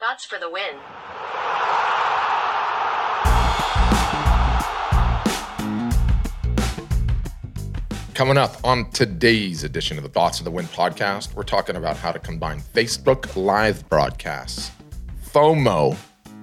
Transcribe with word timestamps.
That's 0.00 0.24
for 0.24 0.38
the 0.38 0.48
win. 0.48 0.76
Coming 8.14 8.38
up 8.38 8.56
on 8.62 8.88
today's 8.92 9.64
edition 9.64 9.96
of 9.96 10.04
the 10.04 10.08
Bots 10.08 10.38
to 10.38 10.44
the 10.44 10.52
Win 10.52 10.66
podcast, 10.66 11.34
we're 11.34 11.42
talking 11.42 11.74
about 11.74 11.96
how 11.96 12.12
to 12.12 12.20
combine 12.20 12.60
Facebook 12.60 13.34
live 13.34 13.88
broadcasts, 13.88 14.70
FOMO, 15.32 15.96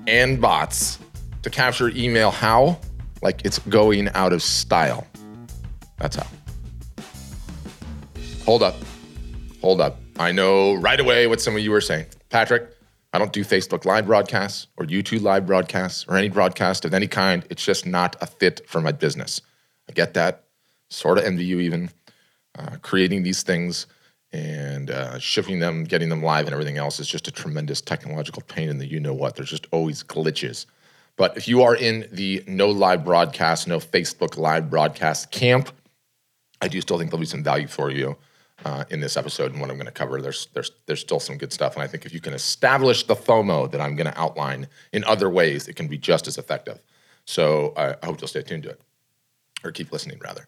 and 0.05 0.41
bots 0.41 0.99
to 1.41 1.49
capture 1.49 1.87
email 1.95 2.31
how? 2.31 2.77
Like 3.21 3.45
it's 3.45 3.59
going 3.59 4.09
out 4.09 4.33
of 4.33 4.43
style. 4.43 5.07
That's 5.95 6.17
how. 6.17 6.27
Hold 8.43 8.63
up. 8.63 8.75
Hold 9.61 9.79
up. 9.79 9.97
I 10.19 10.33
know 10.33 10.73
right 10.73 10.99
away 10.99 11.27
what 11.27 11.39
some 11.39 11.55
of 11.55 11.61
you 11.61 11.73
are 11.73 11.79
saying. 11.79 12.07
Patrick, 12.29 12.74
I 13.15 13.17
don't 13.17 13.31
do 13.31 13.45
Facebook 13.45 13.85
live 13.85 14.07
broadcasts 14.07 14.67
or 14.75 14.85
YouTube 14.85 15.21
live 15.21 15.45
broadcasts 15.45 16.05
or 16.09 16.17
any 16.17 16.27
broadcast 16.27 16.83
of 16.83 16.93
any 16.93 17.07
kind. 17.07 17.45
It's 17.49 17.63
just 17.63 17.85
not 17.85 18.17
a 18.19 18.25
fit 18.25 18.67
for 18.67 18.81
my 18.81 18.91
business. 18.91 19.39
I 19.87 19.93
get 19.93 20.15
that 20.15 20.43
sort 20.89 21.17
of 21.17 21.23
envy 21.23 21.45
you 21.45 21.61
even 21.61 21.91
uh, 22.59 22.75
creating 22.81 23.23
these 23.23 23.41
things 23.41 23.87
and 24.33 24.91
uh, 24.91 25.17
shipping 25.17 25.59
them, 25.59 25.85
getting 25.85 26.09
them 26.09 26.23
live, 26.23 26.45
and 26.45 26.51
everything 26.51 26.75
else 26.75 26.99
is 26.99 27.07
just 27.07 27.29
a 27.29 27.31
tremendous 27.31 27.79
technological 27.79 28.41
pain 28.41 28.67
in 28.67 28.79
the 28.79 28.85
you 28.85 28.99
know 28.99 29.13
what. 29.13 29.37
There's 29.37 29.49
just 29.49 29.67
always 29.71 30.03
glitches. 30.03 30.65
But 31.15 31.37
if 31.37 31.47
you 31.47 31.63
are 31.63 31.73
in 31.73 32.09
the 32.11 32.43
no 32.47 32.69
live 32.69 33.05
broadcast, 33.05 33.65
no 33.65 33.79
Facebook 33.79 34.35
live 34.35 34.69
broadcast 34.69 35.31
camp, 35.31 35.71
I 36.59 36.67
do 36.67 36.81
still 36.81 36.97
think 36.97 37.11
there'll 37.11 37.21
be 37.21 37.27
some 37.27 37.43
value 37.45 37.67
for 37.67 37.91
you 37.91 38.17
uh, 38.65 38.83
in 38.89 38.99
this 38.99 39.15
episode 39.15 39.51
and 39.51 39.61
what 39.61 39.69
I'm 39.69 39.77
going 39.77 39.85
to 39.85 39.91
cover. 39.91 40.21
There's 40.21 40.47
there's 40.53 40.71
there's 40.87 40.99
still 40.99 41.19
some 41.19 41.37
good 41.37 41.53
stuff, 41.53 41.75
and 41.75 41.83
I 41.83 41.87
think 41.87 42.05
if 42.05 42.13
you 42.13 42.19
can 42.19 42.33
establish 42.33 43.03
the 43.03 43.15
FOMO 43.15 43.71
that 43.71 43.79
I'm 43.79 43.95
going 43.95 44.11
to 44.11 44.19
outline 44.19 44.67
in 44.91 45.03
other 45.05 45.29
ways, 45.29 45.67
it 45.67 45.75
can 45.75 45.87
be 45.87 45.97
just 45.97 46.27
as 46.27 46.37
effective. 46.37 46.81
So 47.25 47.73
I, 47.77 47.95
I 48.01 48.05
hope 48.07 48.19
you'll 48.19 48.27
stay 48.27 48.41
tuned 48.41 48.63
to 48.63 48.69
it, 48.69 48.81
or 49.63 49.71
keep 49.71 49.91
listening 49.91 50.19
rather. 50.19 50.47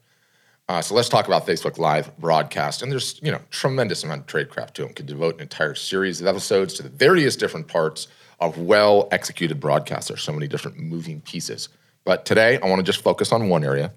Uh, 0.69 0.81
so 0.81 0.95
let's 0.95 1.08
talk 1.08 1.27
about 1.27 1.47
Facebook 1.47 1.77
Live 1.77 2.16
broadcast. 2.17 2.81
And 2.81 2.92
there's, 2.92 3.22
you 3.23 3.31
know, 3.31 3.39
tremendous 3.52 4.03
amount 4.03 4.22
of 4.22 4.27
tradecraft 4.27 4.73
to 4.73 4.81
them. 4.81 4.94
Could 4.94 5.05
devote 5.05 5.36
an 5.36 5.42
entire 5.42 5.75
series 5.75 6.20
of 6.20 6.27
episodes 6.27 6.73
to 6.73 6.83
the 6.83 6.89
various 6.89 7.38
different 7.38 7.67
parts 7.67 8.09
of 8.42 8.58
well 8.58 9.08
executed 9.11 9.61
broadcasts. 9.61 10.09
There's 10.09 10.23
so 10.23 10.33
many 10.33 10.47
different 10.47 10.77
moving 10.77 11.22
pieces. 11.22 11.70
But 12.03 12.25
today 12.25 12.59
I 12.59 12.67
want 12.67 12.80
to 12.80 12.83
just 12.83 13.02
focus 13.02 13.31
on 13.31 13.47
one 13.47 13.64
area. 13.64 13.94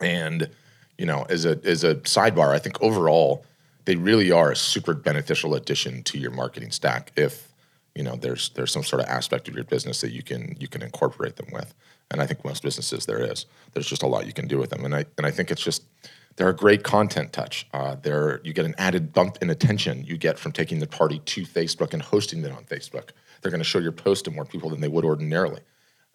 And, 0.00 0.50
you 1.00 1.06
know, 1.06 1.24
as 1.30 1.46
a 1.46 1.58
as 1.64 1.82
a 1.82 1.94
sidebar, 1.96 2.50
I 2.50 2.58
think 2.58 2.80
overall 2.82 3.44
they 3.86 3.96
really 3.96 4.30
are 4.30 4.50
a 4.52 4.56
super 4.56 4.94
beneficial 4.94 5.54
addition 5.54 6.02
to 6.04 6.18
your 6.18 6.30
marketing 6.30 6.70
stack 6.70 7.10
if, 7.16 7.48
you 7.94 8.02
know, 8.02 8.16
there's 8.16 8.50
there's 8.50 8.70
some 8.70 8.84
sort 8.84 9.00
of 9.02 9.08
aspect 9.08 9.48
of 9.48 9.54
your 9.54 9.64
business 9.64 10.02
that 10.02 10.12
you 10.12 10.22
can 10.22 10.56
you 10.60 10.68
can 10.68 10.82
incorporate 10.82 11.36
them 11.36 11.48
with 11.52 11.74
and 12.10 12.20
I 12.20 12.26
think 12.26 12.44
most 12.44 12.62
businesses 12.62 13.06
there 13.06 13.20
is. 13.20 13.46
There's 13.72 13.86
just 13.86 14.02
a 14.02 14.06
lot 14.06 14.26
you 14.26 14.32
can 14.32 14.48
do 14.48 14.58
with 14.58 14.70
them, 14.70 14.84
and 14.84 14.94
I 14.94 15.06
and 15.16 15.26
I 15.26 15.30
think 15.30 15.50
it's 15.50 15.62
just 15.62 15.84
they're 16.36 16.48
a 16.48 16.56
great 16.56 16.82
content 16.82 17.32
touch. 17.32 17.66
Uh, 17.72 17.96
they're 18.02 18.40
you 18.42 18.52
get 18.52 18.66
an 18.66 18.74
added 18.78 19.12
bump 19.12 19.38
in 19.40 19.50
attention 19.50 20.04
you 20.04 20.16
get 20.16 20.38
from 20.38 20.52
taking 20.52 20.80
the 20.80 20.86
party 20.86 21.20
to 21.20 21.42
Facebook 21.42 21.92
and 21.94 22.02
hosting 22.02 22.44
it 22.44 22.52
on 22.52 22.64
Facebook. 22.64 23.10
They're 23.40 23.50
going 23.50 23.60
to 23.60 23.72
show 23.72 23.78
your 23.78 23.92
post 23.92 24.26
to 24.26 24.30
more 24.30 24.44
people 24.44 24.70
than 24.70 24.80
they 24.80 24.88
would 24.88 25.04
ordinarily. 25.04 25.62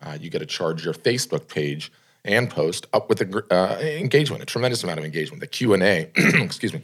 Uh, 0.02 0.18
you 0.20 0.30
get 0.30 0.40
to 0.40 0.46
charge 0.46 0.86
your 0.86 0.94
Facebook 0.94 1.48
page 1.48 1.92
and 2.26 2.50
post 2.50 2.88
up 2.92 3.08
with 3.08 3.22
a, 3.22 3.44
uh, 3.52 3.80
engagement, 3.80 4.44
a 4.44 4.46
tremendous 4.46 4.84
amount 4.84 5.00
of 5.00 5.06
engagement. 5.06 5.40
The 5.40 5.48
Q 5.48 5.74
and 5.74 5.84
A, 5.84 6.12
excuse 6.44 6.74
me, 6.74 6.82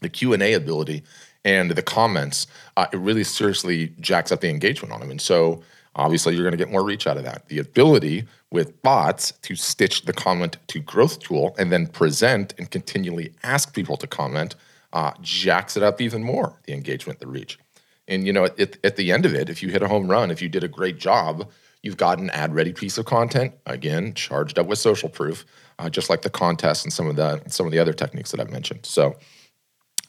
the 0.00 0.08
Q 0.08 0.32
and 0.32 0.42
A 0.42 0.54
ability 0.54 1.02
and 1.44 1.70
the 1.70 1.82
comments, 1.82 2.46
uh, 2.76 2.86
it 2.92 2.96
really 2.96 3.24
seriously 3.24 3.94
jacks 4.00 4.32
up 4.32 4.40
the 4.40 4.48
engagement 4.48 4.92
on 4.94 5.00
them, 5.00 5.10
and 5.10 5.20
so 5.20 5.62
Obviously, 5.96 6.34
you're 6.34 6.44
going 6.44 6.52
to 6.52 6.56
get 6.56 6.70
more 6.70 6.84
reach 6.84 7.06
out 7.06 7.16
of 7.16 7.24
that. 7.24 7.48
The 7.48 7.58
ability 7.58 8.24
with 8.50 8.80
bots 8.82 9.32
to 9.42 9.56
stitch 9.56 10.02
the 10.02 10.12
comment 10.12 10.56
to 10.68 10.78
growth 10.78 11.18
tool 11.18 11.54
and 11.58 11.72
then 11.72 11.86
present 11.88 12.54
and 12.58 12.70
continually 12.70 13.32
ask 13.42 13.74
people 13.74 13.96
to 13.96 14.06
comment 14.06 14.54
uh, 14.92 15.12
jacks 15.20 15.76
it 15.76 15.82
up 15.82 16.00
even 16.00 16.22
more, 16.22 16.56
the 16.64 16.72
engagement, 16.72 17.18
the 17.18 17.26
reach. 17.26 17.58
And 18.06 18.26
you 18.26 18.32
know, 18.32 18.44
at, 18.44 18.76
at 18.84 18.96
the 18.96 19.12
end 19.12 19.26
of 19.26 19.34
it, 19.34 19.48
if 19.48 19.62
you 19.62 19.68
hit 19.68 19.82
a 19.82 19.88
home 19.88 20.08
run, 20.08 20.30
if 20.30 20.40
you 20.40 20.48
did 20.48 20.64
a 20.64 20.68
great 20.68 20.98
job, 20.98 21.48
you've 21.82 21.96
got 21.96 22.18
an 22.18 22.30
ad 22.30 22.54
ready 22.54 22.72
piece 22.72 22.98
of 22.98 23.06
content, 23.06 23.54
again, 23.66 24.14
charged 24.14 24.58
up 24.58 24.66
with 24.66 24.78
social 24.78 25.08
proof, 25.08 25.44
uh, 25.78 25.88
just 25.88 26.10
like 26.10 26.22
the 26.22 26.30
contest 26.30 26.84
and 26.84 26.92
some 26.92 27.06
of 27.06 27.16
the 27.16 27.42
some 27.48 27.66
of 27.66 27.72
the 27.72 27.78
other 27.78 27.92
techniques 27.92 28.30
that 28.30 28.40
I've 28.40 28.50
mentioned. 28.50 28.84
So 28.84 29.16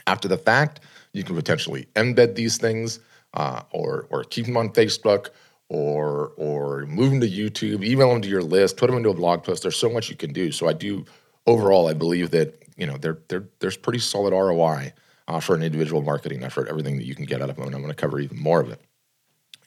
after 0.08 0.28
the 0.28 0.38
fact, 0.38 0.82
you 1.14 1.24
can 1.24 1.36
potentially 1.36 1.88
embed 1.96 2.36
these 2.36 2.58
things 2.58 3.00
uh, 3.34 3.62
or 3.72 4.08
or 4.10 4.24
keep 4.24 4.46
them 4.46 4.58
on 4.58 4.70
Facebook 4.70 5.30
or 5.70 6.34
or 6.38 6.86
move 6.86 7.12
them 7.12 7.22
to 7.22 7.30
YouTube, 7.30 7.86
email 7.86 8.10
them 8.10 8.22
to 8.22 8.30
your 8.30 8.44
list, 8.44 8.78
put 8.78 8.88
them 8.88 8.98
into 8.98 9.10
a 9.10 9.14
blog 9.14 9.44
post. 9.44 9.64
There's 9.64 9.78
so 9.78 9.90
much 9.90 10.10
you 10.10 10.16
can 10.16 10.34
do. 10.34 10.52
So 10.52 10.68
I 10.68 10.74
do 10.74 11.06
overall, 11.48 11.88
I 11.88 11.94
believe 11.94 12.32
that 12.32 12.62
you 12.78 12.86
know 12.86 12.98
there 12.98 13.20
there 13.30 13.46
there's 13.60 13.78
pretty 13.78 14.00
solid 14.00 14.34
ROI 14.34 14.94
uh, 15.28 15.40
for 15.40 15.56
an 15.56 15.64
individual 15.64 16.02
marketing 16.02 16.44
effort. 16.44 16.68
Everything 16.68 16.98
that 16.98 17.06
you 17.06 17.16
can 17.16 17.26
get 17.26 17.42
out 17.42 17.50
of 17.50 17.56
them, 17.56 17.66
and 17.66 17.76
I'm 17.76 17.82
going 17.82 17.94
to 17.94 18.00
cover 18.00 18.20
even 18.20 18.38
more 18.38 18.60
of 18.60 18.70
it. 18.70 18.82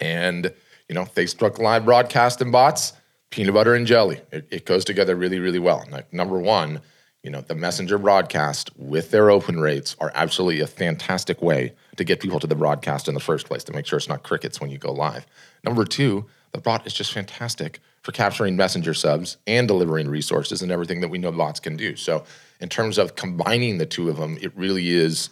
And 0.01 0.53
you 0.89 0.95
know, 0.95 1.05
Facebook 1.05 1.59
Live 1.59 1.85
broadcast 1.85 2.41
and 2.41 2.53
bots, 2.53 2.93
peanut 3.31 3.55
butter 3.55 3.75
and 3.75 3.87
jelly. 3.87 4.21
It, 4.33 4.47
it 4.51 4.67
goes 4.67 4.85
together 4.85 5.17
really 5.17 5.39
really 5.39 5.59
well. 5.59 5.85
Like 5.91 6.13
number 6.13 6.39
one. 6.39 6.81
You 7.23 7.31
know, 7.31 7.41
the 7.41 7.55
messenger 7.55 7.97
broadcast 7.97 8.71
with 8.77 9.11
their 9.11 9.31
open 9.31 9.59
rates 9.59 9.97
are 9.99 10.13
absolutely 10.15 10.61
a 10.61 10.67
fantastic 10.67 11.41
way 11.41 11.73
to 11.97 12.05
get 12.05 12.21
people 12.21 12.39
to 12.39 12.47
the 12.47 12.55
broadcast 12.55 13.09
in 13.09 13.15
the 13.15 13.21
first 13.21 13.47
place 13.47 13.65
to 13.65 13.73
make 13.73 13.87
sure 13.87 13.97
it's 13.97 14.11
not 14.11 14.23
crickets 14.23 14.61
when 14.61 14.71
you 14.71 14.77
go 14.77 14.93
live. 14.93 15.25
Number 15.65 15.87
two, 15.87 16.27
the 16.53 16.61
bot 16.61 16.87
is 16.87 16.93
just 16.95 17.13
fantastic 17.13 17.81
for 18.03 18.13
capturing 18.13 18.57
messenger 18.57 18.95
subs 18.95 19.39
and 19.47 19.67
delivering 19.67 20.09
resources 20.09 20.63
and 20.63 20.71
everything 20.71 21.01
that 21.01 21.09
we 21.09 21.19
know 21.19 21.33
bots 21.33 21.59
can 21.59 21.77
do. 21.77 21.97
So, 21.97 22.25
in 22.61 22.69
terms 22.69 22.97
of 22.97 23.17
combining 23.17 23.79
the 23.79 23.87
two 23.87 24.09
of 24.09 24.19
them, 24.19 24.39
it 24.41 24.57
really 24.57 24.91
is 24.91 25.31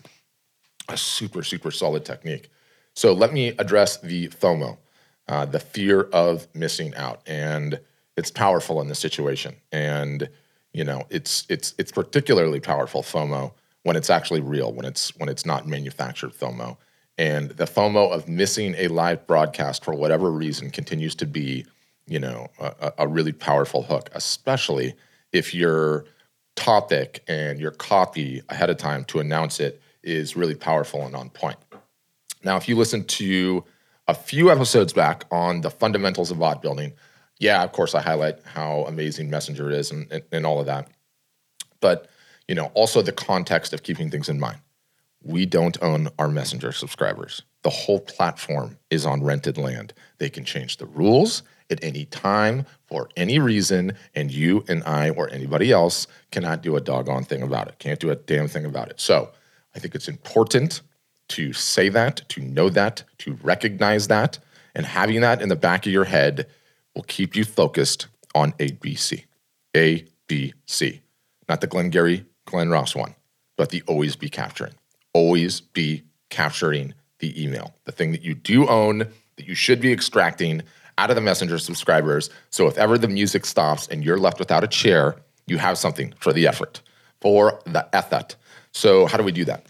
a 0.88 0.96
super, 0.96 1.44
super 1.44 1.70
solid 1.70 2.04
technique. 2.04 2.50
So, 2.94 3.12
let 3.12 3.32
me 3.32 3.48
address 3.58 3.98
the 3.98 4.28
FOMO, 4.28 4.78
uh, 5.28 5.46
the 5.46 5.60
fear 5.60 6.02
of 6.12 6.48
missing 6.54 6.94
out. 6.94 7.22
And 7.26 7.80
it's 8.16 8.30
powerful 8.30 8.80
in 8.80 8.88
this 8.88 8.98
situation. 8.98 9.56
And, 9.70 10.28
you 10.72 10.84
know, 10.84 11.06
it's, 11.10 11.46
it's, 11.48 11.74
it's 11.78 11.92
particularly 11.92 12.60
powerful 12.60 13.02
FOMO 13.02 13.52
when 13.84 13.96
it's 13.96 14.10
actually 14.10 14.40
real, 14.40 14.72
when 14.72 14.84
it's, 14.84 15.16
when 15.16 15.28
it's 15.28 15.46
not 15.46 15.66
manufactured 15.66 16.32
FOMO. 16.32 16.76
And 17.18 17.50
the 17.50 17.64
FOMO 17.64 18.10
of 18.10 18.28
missing 18.28 18.74
a 18.78 18.88
live 18.88 19.26
broadcast 19.26 19.84
for 19.84 19.94
whatever 19.94 20.30
reason 20.30 20.70
continues 20.70 21.14
to 21.16 21.26
be, 21.26 21.66
you 22.06 22.18
know, 22.18 22.48
a, 22.58 22.92
a 22.98 23.08
really 23.08 23.32
powerful 23.32 23.82
hook, 23.82 24.10
especially 24.14 24.94
if 25.32 25.54
your 25.54 26.04
topic 26.56 27.22
and 27.28 27.58
your 27.58 27.70
copy 27.70 28.42
ahead 28.48 28.70
of 28.70 28.76
time 28.76 29.04
to 29.04 29.20
announce 29.20 29.60
it 29.60 29.80
is 30.02 30.36
really 30.36 30.54
powerful 30.54 31.04
and 31.06 31.14
on 31.14 31.30
point. 31.30 31.56
Now, 32.44 32.56
if 32.56 32.68
you 32.68 32.76
listen 32.76 33.04
to 33.04 33.64
a 34.08 34.14
few 34.14 34.50
episodes 34.50 34.92
back 34.92 35.24
on 35.30 35.60
the 35.60 35.70
fundamentals 35.70 36.30
of 36.30 36.38
bot 36.38 36.62
building, 36.62 36.92
yeah, 37.38 37.62
of 37.62 37.72
course, 37.72 37.94
I 37.94 38.02
highlight 38.02 38.38
how 38.44 38.84
amazing 38.86 39.30
Messenger 39.30 39.70
is 39.70 39.90
and, 39.90 40.10
and, 40.12 40.22
and 40.32 40.46
all 40.46 40.60
of 40.60 40.66
that. 40.66 40.88
But, 41.80 42.08
you 42.46 42.54
know, 42.54 42.66
also 42.74 43.02
the 43.02 43.12
context 43.12 43.72
of 43.72 43.82
keeping 43.82 44.10
things 44.10 44.28
in 44.28 44.38
mind 44.38 44.58
we 45.24 45.46
don't 45.46 45.80
own 45.82 46.08
our 46.18 46.28
messenger 46.28 46.72
subscribers. 46.72 47.42
The 47.62 47.70
whole 47.70 48.00
platform 48.00 48.78
is 48.90 49.06
on 49.06 49.22
rented 49.22 49.56
land. 49.56 49.94
They 50.18 50.28
can 50.28 50.44
change 50.44 50.76
the 50.76 50.86
rules 50.86 51.42
at 51.70 51.82
any 51.82 52.06
time 52.06 52.66
for 52.86 53.08
any 53.16 53.38
reason, 53.38 53.92
and 54.14 54.32
you 54.32 54.64
and 54.68 54.82
I 54.84 55.10
or 55.10 55.30
anybody 55.30 55.70
else 55.70 56.06
cannot 56.30 56.62
do 56.62 56.76
a 56.76 56.80
doggone 56.80 57.24
thing 57.24 57.42
about 57.42 57.68
it. 57.68 57.78
Can't 57.78 58.00
do 58.00 58.10
a 58.10 58.16
damn 58.16 58.48
thing 58.48 58.64
about 58.64 58.90
it. 58.90 59.00
So 59.00 59.30
I 59.74 59.78
think 59.78 59.94
it's 59.94 60.08
important 60.08 60.82
to 61.36 61.52
say 61.52 61.88
that, 61.90 62.22
to 62.30 62.40
know 62.40 62.68
that, 62.70 63.04
to 63.18 63.34
recognize 63.42 64.08
that, 64.08 64.38
and 64.74 64.86
having 64.86 65.20
that 65.20 65.42
in 65.42 65.48
the 65.48 65.56
back 65.56 65.86
of 65.86 65.92
your 65.92 66.04
head 66.04 66.46
will 66.94 67.02
keep 67.02 67.36
you 67.36 67.44
focused 67.44 68.06
on 68.34 68.52
ABC. 68.52 69.24
ABC. 69.74 71.00
Not 71.48 71.60
the 71.60 71.66
Glengarry, 71.66 72.24
Glen 72.46 72.70
Ross 72.70 72.94
one, 72.94 73.14
but 73.56 73.70
the 73.70 73.82
always 73.86 74.16
be 74.16 74.28
capturing 74.28 74.74
always 75.14 75.60
be 75.60 76.04
capturing 76.30 76.94
the 77.18 77.42
email, 77.42 77.74
the 77.84 77.92
thing 77.92 78.12
that 78.12 78.22
you 78.22 78.34
do 78.34 78.68
own, 78.68 78.98
that 79.36 79.46
you 79.46 79.54
should 79.54 79.80
be 79.80 79.92
extracting 79.92 80.62
out 80.98 81.10
of 81.10 81.16
the 81.16 81.22
messenger 81.22 81.58
subscribers. 81.58 82.30
So 82.50 82.66
if 82.66 82.76
ever 82.78 82.98
the 82.98 83.08
music 83.08 83.46
stops 83.46 83.86
and 83.88 84.04
you're 84.04 84.18
left 84.18 84.38
without 84.38 84.64
a 84.64 84.68
chair, 84.68 85.16
you 85.46 85.58
have 85.58 85.78
something 85.78 86.14
for 86.18 86.32
the 86.32 86.46
effort, 86.46 86.82
for 87.20 87.60
the 87.66 87.88
effort. 87.94 88.36
So 88.72 89.06
how 89.06 89.18
do 89.18 89.24
we 89.24 89.32
do 89.32 89.44
that? 89.46 89.66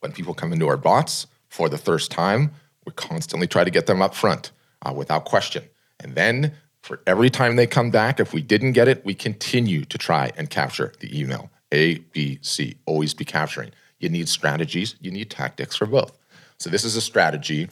When 0.00 0.12
people 0.12 0.34
come 0.34 0.52
into 0.52 0.68
our 0.68 0.76
bots 0.76 1.26
for 1.48 1.68
the 1.68 1.78
first 1.78 2.10
time, 2.10 2.52
we 2.86 2.92
constantly 2.92 3.46
try 3.46 3.64
to 3.64 3.70
get 3.70 3.86
them 3.86 4.02
up 4.02 4.14
front 4.14 4.50
uh, 4.82 4.92
without 4.92 5.24
question. 5.24 5.64
And 6.00 6.14
then 6.14 6.54
for 6.82 7.00
every 7.06 7.30
time 7.30 7.56
they 7.56 7.66
come 7.66 7.90
back, 7.90 8.18
if 8.18 8.32
we 8.32 8.42
didn't 8.42 8.72
get 8.72 8.88
it, 8.88 9.04
we 9.04 9.14
continue 9.14 9.84
to 9.84 9.98
try 9.98 10.32
and 10.36 10.48
capture 10.48 10.92
the 11.00 11.18
email. 11.18 11.50
A, 11.72 11.98
B, 11.98 12.38
C, 12.42 12.76
always 12.86 13.14
be 13.14 13.24
capturing. 13.24 13.70
You 13.98 14.08
need 14.08 14.28
strategies, 14.28 14.96
you 15.00 15.10
need 15.10 15.30
tactics 15.30 15.76
for 15.76 15.86
both. 15.86 16.18
So, 16.58 16.70
this 16.70 16.84
is 16.84 16.96
a 16.96 17.00
strategy 17.00 17.68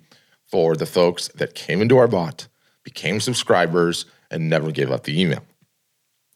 for 0.47 0.77
the 0.77 0.87
folks 0.87 1.29
that 1.29 1.55
came 1.55 1.81
into 1.81 1.97
our 1.97 2.07
bot, 2.07 2.49
became 2.85 3.21
subscribers, 3.21 4.05
and 4.31 4.49
never 4.49 4.71
gave 4.71 4.91
up 4.91 5.05
the 5.05 5.21
email. 5.21 5.43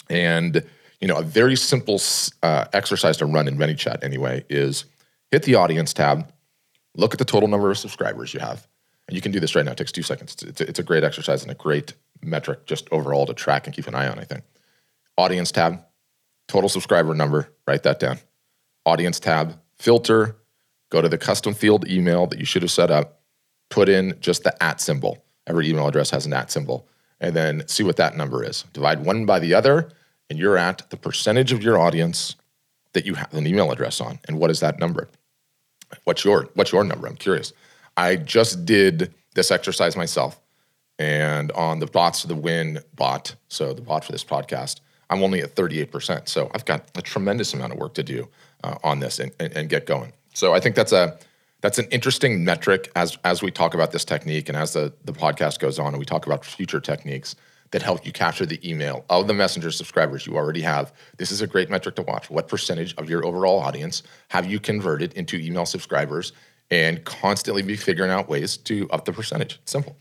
And 0.09 0.65
you 1.03 1.09
know, 1.09 1.17
a 1.17 1.23
very 1.23 1.57
simple 1.57 2.01
uh, 2.45 2.67
exercise 2.73 3.17
to 3.19 3.27
run 3.27 3.49
in 3.49 3.59
ManyChat 3.59 4.05
anyway 4.05 4.45
is 4.49 4.85
hit 5.33 5.43
the 5.43 5.57
audience 5.57 5.93
tab, 5.93 6.31
look 6.95 7.13
at 7.13 7.19
the 7.19 7.25
total 7.25 7.49
number 7.49 7.71
of 7.71 7.79
subscribers 7.79 8.33
you 8.33 8.39
have, 8.39 8.69
and 9.09 9.17
you 9.17 9.21
can 9.21 9.33
do 9.33 9.41
this 9.41 9.57
right 9.57 9.65
now. 9.65 9.73
It 9.73 9.79
takes 9.79 9.91
two 9.91 10.03
seconds. 10.03 10.37
It's, 10.43 10.61
a, 10.61 10.69
it's 10.69 10.79
a 10.79 10.85
great 10.85 11.03
exercise 11.03 11.43
and 11.43 11.51
a 11.51 11.57
great 11.57 11.95
metric 12.23 12.67
just 12.67 12.87
overall 12.93 13.27
to 13.27 13.35
track 13.35 13.67
and 13.67 13.75
keep 13.75 13.89
an 13.89 13.97
eye 13.97 14.07
on. 14.07 14.21
I 14.21 14.25
think. 14.25 14.45
Audience 15.17 15.51
tab, 15.51 15.85
total 16.47 16.69
subscriber 16.69 17.15
number, 17.15 17.51
write 17.67 17.83
that 17.83 17.99
down. 17.99 18.19
Audience 18.87 19.19
tab, 19.19 19.59
filter, 19.77 20.37
go 20.91 21.03
to 21.03 21.09
the 21.09 21.19
custom 21.19 21.55
field 21.55 21.89
email 21.89 22.27
that 22.27 22.39
you 22.39 22.45
should 22.45 22.63
have 22.63 22.71
set 22.71 22.91
up, 22.91 23.23
put 23.71 23.89
in 23.89 24.17
just 24.21 24.45
the 24.45 24.63
at 24.63 24.81
symbol. 24.81 25.25
Every 25.47 25.69
email 25.69 25.89
address 25.89 26.11
has 26.11 26.27
an 26.27 26.33
at 26.33 26.53
symbol, 26.53 26.87
and 27.21 27.35
then 27.35 27.67
see 27.67 27.83
what 27.83 27.97
that 27.97 28.17
number 28.17 28.45
is. 28.45 28.65
Divide 28.73 29.05
one 29.05 29.27
by 29.27 29.39
the 29.39 29.55
other, 29.55 29.91
and 30.29 30.39
you're 30.39 30.59
at 30.59 30.89
the 30.91 30.97
percentage 30.97 31.53
of 31.53 31.63
your 31.63 31.79
audience 31.79 32.37
that 32.93 33.07
you 33.07 33.15
have 33.15 33.33
an 33.35 33.47
email 33.47 33.71
address 33.73 34.01
on. 34.01 34.19
And 34.29 34.39
what 34.39 34.51
is 34.51 34.61
that 34.61 34.79
number? 34.79 35.09
What's 36.05 36.25
your 36.25 36.49
what's 36.55 36.73
your 36.73 36.85
number? 36.85 37.07
I'm 37.07 37.17
curious. 37.17 37.53
I 37.97 38.17
just 38.17 38.65
did 38.65 39.13
this 39.35 39.51
exercise 39.51 39.97
myself, 39.97 40.41
and 40.99 41.53
on 41.53 41.79
the 41.79 41.87
bots 41.87 42.23
to 42.23 42.29
the 42.29 42.35
win 42.35 42.81
bot, 42.97 43.35
so 43.49 43.73
the 43.73 43.83
bot 43.83 44.05
for 44.05 44.13
this 44.13 44.25
podcast, 44.25 44.81
I'm 45.11 45.23
only 45.23 45.43
at 45.43 45.55
38%. 45.55 46.29
So 46.29 46.51
I've 46.55 46.65
got 46.65 46.91
a 46.95 47.03
tremendous 47.03 47.53
amount 47.53 47.73
of 47.75 47.79
work 47.79 47.95
to 47.95 48.03
do 48.03 48.29
uh, 48.65 48.77
on 48.83 49.01
this 49.01 49.19
and, 49.19 49.33
and, 49.39 49.55
and 49.55 49.69
get 49.69 49.87
going. 49.87 50.13
So 50.35 50.55
I 50.55 50.61
think 50.61 50.75
that's 50.75 50.93
a 50.93 51.19
that's 51.61 51.79
an 51.79 51.87
interesting 51.91 52.45
metric 52.45 52.91
as 52.97 53.19
as 53.25 53.43
we 53.43 53.51
talk 53.51 53.75
about 53.75 53.93
this 53.93 54.05
technique 54.05 54.49
and 54.49 54.57
as 54.57 54.73
the 54.73 54.93
the 55.05 55.13
podcast 55.13 55.59
goes 55.59 55.79
on 55.79 55.89
and 55.89 55.99
we 55.99 56.05
talk 56.05 56.27
about 56.27 56.45
future 56.45 56.81
techniques 56.81 57.37
that 57.73 57.83
help 57.83 58.07
you 58.07 58.13
capture 58.13 58.47
the 58.47 58.61
email 58.69 59.05
of 59.11 59.27
the 59.27 59.35
messenger 59.35 59.71
subscribers 59.71 60.27
you 60.27 60.37
already 60.37 60.61
have. 60.61 60.93
This 61.17 61.33
is 61.33 61.41
a 61.41 61.47
great 61.47 61.69
metric 61.69 61.97
to 61.97 62.03
watch. 62.03 62.31
What 62.31 62.47
percentage 62.47 62.95
of 62.97 63.11
your 63.11 63.27
overall 63.27 63.59
audience 63.59 64.03
have 64.29 64.47
you 64.47 64.61
converted 64.61 65.15
into 65.15 65.37
email 65.37 65.67
subscribers 65.67 66.33
and 66.71 67.03
constantly 67.05 67.63
be 67.63 67.77
figuring 67.77 68.11
out 68.11 68.29
ways 68.29 68.57
to 68.59 68.89
up 68.91 69.05
the 69.05 69.13
percentage? 69.13 69.59
Simple. 69.65 69.97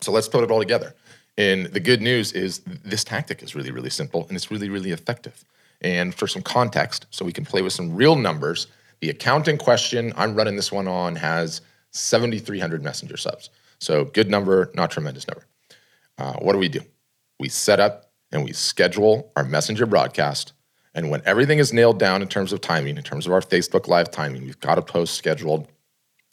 So 0.00 0.10
let's 0.10 0.28
put 0.28 0.42
it 0.42 0.50
all 0.50 0.58
together. 0.58 0.94
And 1.38 1.66
the 1.66 1.80
good 1.80 2.00
news 2.00 2.32
is 2.32 2.60
this 2.60 3.04
tactic 3.04 3.42
is 3.42 3.54
really, 3.54 3.70
really 3.70 3.90
simple 3.90 4.26
and 4.28 4.36
it's 4.36 4.50
really, 4.50 4.70
really 4.70 4.90
effective. 4.90 5.44
And 5.82 6.14
for 6.14 6.26
some 6.26 6.42
context, 6.42 7.06
so 7.10 7.24
we 7.24 7.32
can 7.32 7.44
play 7.44 7.60
with 7.60 7.74
some 7.74 7.94
real 7.94 8.16
numbers, 8.16 8.68
the 9.00 9.10
account 9.10 9.46
in 9.48 9.58
question 9.58 10.14
I'm 10.16 10.34
running 10.34 10.56
this 10.56 10.72
one 10.72 10.88
on 10.88 11.14
has 11.16 11.60
7,300 11.90 12.82
messenger 12.82 13.18
subs. 13.18 13.50
So 13.78 14.06
good 14.06 14.30
number, 14.30 14.70
not 14.74 14.90
tremendous 14.90 15.28
number. 15.28 15.44
Uh, 16.18 16.34
what 16.34 16.52
do 16.52 16.58
we 16.58 16.68
do? 16.68 16.80
We 17.38 17.48
set 17.48 17.80
up 17.80 18.10
and 18.32 18.44
we 18.44 18.52
schedule 18.52 19.32
our 19.36 19.44
messenger 19.44 19.86
broadcast. 19.86 20.52
And 20.94 21.10
when 21.10 21.22
everything 21.26 21.58
is 21.58 21.72
nailed 21.72 21.98
down 21.98 22.22
in 22.22 22.28
terms 22.28 22.52
of 22.52 22.60
timing, 22.60 22.96
in 22.96 23.02
terms 23.02 23.26
of 23.26 23.32
our 23.32 23.40
Facebook 23.40 23.86
Live 23.86 24.10
timing, 24.10 24.44
we've 24.44 24.60
got 24.60 24.78
a 24.78 24.82
post 24.82 25.14
scheduled, 25.14 25.68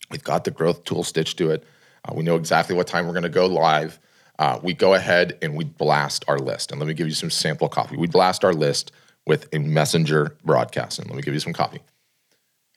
we've 0.09 0.23
got 0.23 0.45
the 0.45 0.51
growth 0.51 0.85
tool 0.85 1.03
stitched 1.03 1.37
to 1.39 1.51
it, 1.51 1.65
uh, 2.05 2.13
we 2.15 2.23
know 2.23 2.35
exactly 2.35 2.75
what 2.75 2.87
time 2.87 3.05
we're 3.05 3.13
going 3.13 3.23
to 3.23 3.29
go 3.29 3.45
live. 3.45 3.99
Uh, 4.39 4.59
we 4.63 4.73
go 4.73 4.93
ahead 4.93 5.37
and 5.41 5.55
we 5.55 5.63
blast 5.63 6.25
our 6.27 6.39
list. 6.39 6.71
And 6.71 6.79
let 6.79 6.87
me 6.87 6.93
give 6.93 7.07
you 7.07 7.13
some 7.13 7.29
sample 7.29 7.69
copy. 7.69 7.95
We 7.95 8.07
blast 8.07 8.43
our 8.43 8.53
list 8.53 8.91
with 9.25 9.47
a 9.53 9.59
messenger 9.59 10.35
broadcast. 10.43 10.99
And 10.99 11.07
let 11.07 11.15
me 11.15 11.21
give 11.21 11.33
you 11.33 11.39
some 11.39 11.53
copy. 11.53 11.79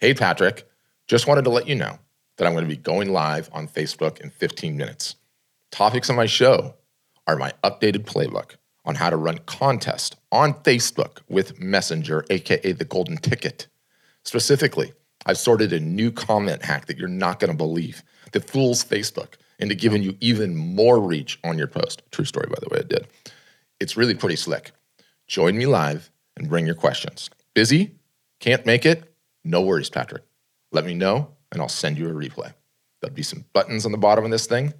Hey, 0.00 0.14
Patrick, 0.14 0.68
just 1.08 1.26
wanted 1.26 1.44
to 1.44 1.50
let 1.50 1.66
you 1.66 1.74
know 1.74 1.98
that 2.36 2.46
I'm 2.46 2.52
going 2.52 2.64
to 2.64 2.68
be 2.68 2.76
going 2.76 3.12
live 3.12 3.48
on 3.52 3.66
Facebook 3.66 4.20
in 4.20 4.30
15 4.30 4.76
minutes. 4.76 5.16
Topics 5.70 6.10
on 6.10 6.16
my 6.16 6.26
show 6.26 6.74
are 7.26 7.36
my 7.36 7.52
updated 7.64 8.04
playbook 8.04 8.56
on 8.84 8.94
how 8.94 9.10
to 9.10 9.16
run 9.16 9.38
contests 9.46 10.16
on 10.30 10.54
Facebook 10.54 11.18
with 11.28 11.60
Messenger, 11.60 12.24
aka 12.30 12.72
the 12.72 12.84
golden 12.84 13.16
ticket. 13.16 13.66
Specifically, 14.24 14.92
I've 15.26 15.38
sorted 15.38 15.72
a 15.72 15.80
new 15.80 16.12
comment 16.12 16.64
hack 16.64 16.86
that 16.86 16.98
you're 16.98 17.08
not 17.08 17.40
going 17.40 17.50
to 17.50 17.56
believe 17.56 18.02
that 18.32 18.48
fools 18.48 18.84
Facebook 18.84 19.34
into 19.58 19.74
giving 19.74 20.02
you 20.02 20.16
even 20.20 20.56
more 20.56 21.00
reach 21.00 21.38
on 21.42 21.58
your 21.58 21.66
post. 21.66 22.02
True 22.12 22.24
story, 22.24 22.46
by 22.48 22.58
the 22.60 22.68
way, 22.70 22.80
it 22.80 22.88
did. 22.88 23.06
It's 23.80 23.96
really 23.96 24.14
pretty 24.14 24.36
slick. 24.36 24.72
Join 25.26 25.56
me 25.56 25.66
live 25.66 26.10
and 26.36 26.48
bring 26.48 26.66
your 26.66 26.74
questions. 26.74 27.30
Busy? 27.54 27.96
Can't 28.38 28.66
make 28.66 28.86
it? 28.86 29.14
No 29.44 29.62
worries, 29.62 29.90
Patrick. 29.90 30.22
Let 30.72 30.84
me 30.84 30.94
know 30.94 31.30
and 31.50 31.60
I'll 31.60 31.68
send 31.68 31.98
you 31.98 32.08
a 32.08 32.12
replay. 32.12 32.52
There'll 33.00 33.14
be 33.14 33.22
some 33.22 33.44
buttons 33.52 33.86
on 33.86 33.92
the 33.92 33.98
bottom 33.98 34.24
of 34.24 34.30
this 34.30 34.46
thing. 34.46 34.74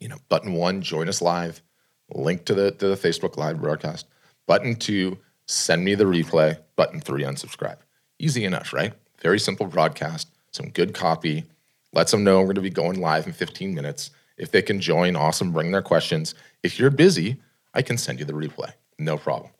You 0.00 0.08
know, 0.08 0.18
button 0.28 0.52
one, 0.52 0.82
join 0.82 1.08
us 1.08 1.22
live, 1.22 1.62
link 2.10 2.44
to 2.46 2.54
the 2.54 2.70
to 2.72 2.88
the 2.88 2.96
Facebook 2.96 3.36
live 3.36 3.60
broadcast. 3.60 4.06
Button 4.46 4.76
two, 4.76 5.18
send 5.46 5.84
me 5.84 5.94
the 5.94 6.04
replay. 6.04 6.58
Button 6.76 7.00
three, 7.00 7.22
unsubscribe. 7.22 7.78
Easy 8.18 8.44
enough, 8.44 8.72
right? 8.72 8.92
Very 9.20 9.38
simple 9.38 9.66
broadcast, 9.66 10.28
some 10.52 10.70
good 10.70 10.94
copy. 10.94 11.44
Lets 11.92 12.10
them 12.10 12.24
know 12.24 12.38
we're 12.38 12.46
going 12.46 12.56
to 12.56 12.60
be 12.60 12.70
going 12.70 13.00
live 13.00 13.26
in 13.26 13.32
15 13.32 13.74
minutes. 13.74 14.10
If 14.36 14.50
they 14.50 14.62
can 14.62 14.80
join, 14.80 15.16
awesome, 15.16 15.52
bring 15.52 15.72
their 15.72 15.82
questions. 15.82 16.34
If 16.62 16.78
you're 16.78 16.90
busy, 16.90 17.36
I 17.72 17.82
can 17.82 17.96
send 17.96 18.18
you 18.18 18.24
the 18.24 18.34
replay. 18.34 18.72
No 18.98 19.16
problem. 19.16 19.50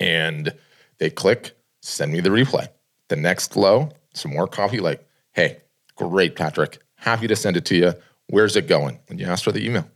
And 0.00 0.52
they 0.98 1.10
click, 1.10 1.56
send 1.80 2.12
me 2.12 2.20
the 2.20 2.28
replay. 2.28 2.68
The 3.08 3.16
next 3.16 3.52
flow, 3.52 3.90
some 4.12 4.32
more 4.32 4.46
coffee, 4.46 4.80
like, 4.80 5.06
hey, 5.32 5.58
great, 5.96 6.36
Patrick. 6.36 6.78
Happy 6.96 7.26
to 7.26 7.36
send 7.36 7.56
it 7.56 7.64
to 7.66 7.76
you. 7.76 7.94
Where's 8.28 8.56
it 8.56 8.66
going? 8.66 8.98
And 9.08 9.18
you 9.20 9.26
ask 9.26 9.44
for 9.44 9.52
the 9.52 9.64
email. 9.64 9.88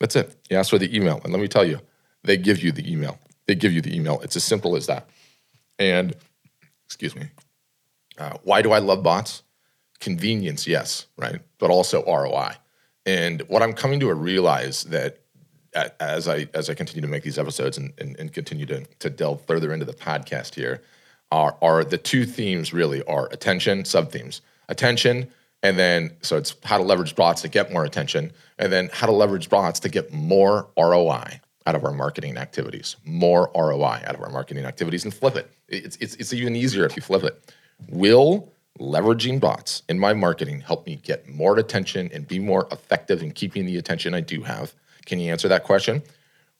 That's 0.00 0.16
it. 0.16 0.36
You 0.50 0.56
ask 0.58 0.70
for 0.70 0.78
the 0.78 0.94
email. 0.94 1.20
And 1.22 1.32
let 1.32 1.40
me 1.40 1.48
tell 1.48 1.64
you, 1.64 1.80
they 2.22 2.36
give 2.36 2.62
you 2.62 2.72
the 2.72 2.90
email. 2.90 3.18
They 3.46 3.54
give 3.54 3.72
you 3.72 3.80
the 3.80 3.94
email. 3.94 4.20
It's 4.20 4.36
as 4.36 4.44
simple 4.44 4.76
as 4.76 4.86
that. 4.86 5.08
And, 5.78 6.14
excuse 6.84 7.14
me, 7.14 7.28
uh, 8.18 8.38
why 8.42 8.62
do 8.62 8.72
I 8.72 8.78
love 8.78 9.02
bots? 9.02 9.42
Convenience, 10.00 10.66
yes, 10.66 11.06
right? 11.16 11.40
But 11.58 11.70
also 11.70 12.04
ROI. 12.04 12.52
And 13.04 13.42
what 13.42 13.62
I'm 13.62 13.72
coming 13.72 14.00
to 14.00 14.12
realize 14.12 14.84
that 14.84 15.20
as 16.00 16.26
I 16.26 16.48
as 16.54 16.70
I 16.70 16.74
continue 16.74 17.02
to 17.02 17.08
make 17.08 17.22
these 17.22 17.38
episodes 17.38 17.76
and, 17.76 17.92
and, 17.98 18.18
and 18.18 18.32
continue 18.32 18.64
to, 18.66 18.84
to 18.98 19.10
delve 19.10 19.44
further 19.46 19.72
into 19.72 19.84
the 19.84 19.92
podcast 19.92 20.54
here, 20.54 20.82
are, 21.30 21.56
are 21.60 21.84
the 21.84 21.98
two 21.98 22.24
themes 22.24 22.72
really 22.72 23.02
are 23.04 23.28
attention, 23.32 23.84
sub 23.84 24.10
themes. 24.10 24.40
Attention, 24.68 25.28
and 25.66 25.76
then 25.76 26.16
so 26.22 26.36
it's 26.36 26.54
how 26.62 26.78
to 26.78 26.84
leverage 26.84 27.16
bots 27.16 27.42
to 27.42 27.48
get 27.48 27.72
more 27.72 27.84
attention, 27.84 28.32
and 28.56 28.72
then 28.72 28.88
how 28.92 29.06
to 29.06 29.12
leverage 29.12 29.50
bots 29.50 29.80
to 29.80 29.88
get 29.88 30.12
more 30.12 30.68
ROI 30.78 31.40
out 31.66 31.74
of 31.74 31.84
our 31.84 31.92
marketing 31.92 32.36
activities, 32.36 32.94
more 33.04 33.50
ROI 33.52 34.00
out 34.06 34.14
of 34.14 34.22
our 34.22 34.30
marketing 34.30 34.64
activities, 34.64 35.02
and 35.02 35.12
flip 35.12 35.34
it. 35.34 35.50
It's, 35.68 35.96
it's, 35.96 36.14
it's 36.14 36.32
even 36.32 36.54
easier 36.54 36.86
if 36.86 36.94
you 36.94 37.02
flip 37.02 37.24
it. 37.24 37.52
Will 37.88 38.52
leveraging 38.78 39.40
bots 39.40 39.82
in 39.88 39.98
my 39.98 40.14
marketing 40.14 40.60
help 40.60 40.86
me 40.86 41.00
get 41.02 41.28
more 41.28 41.58
attention 41.58 42.10
and 42.14 42.28
be 42.28 42.38
more 42.38 42.68
effective 42.70 43.20
in 43.20 43.32
keeping 43.32 43.66
the 43.66 43.76
attention 43.76 44.14
I 44.14 44.20
do 44.20 44.42
have? 44.42 44.72
Can 45.04 45.18
you 45.18 45.32
answer 45.32 45.48
that 45.48 45.64
question? 45.64 46.00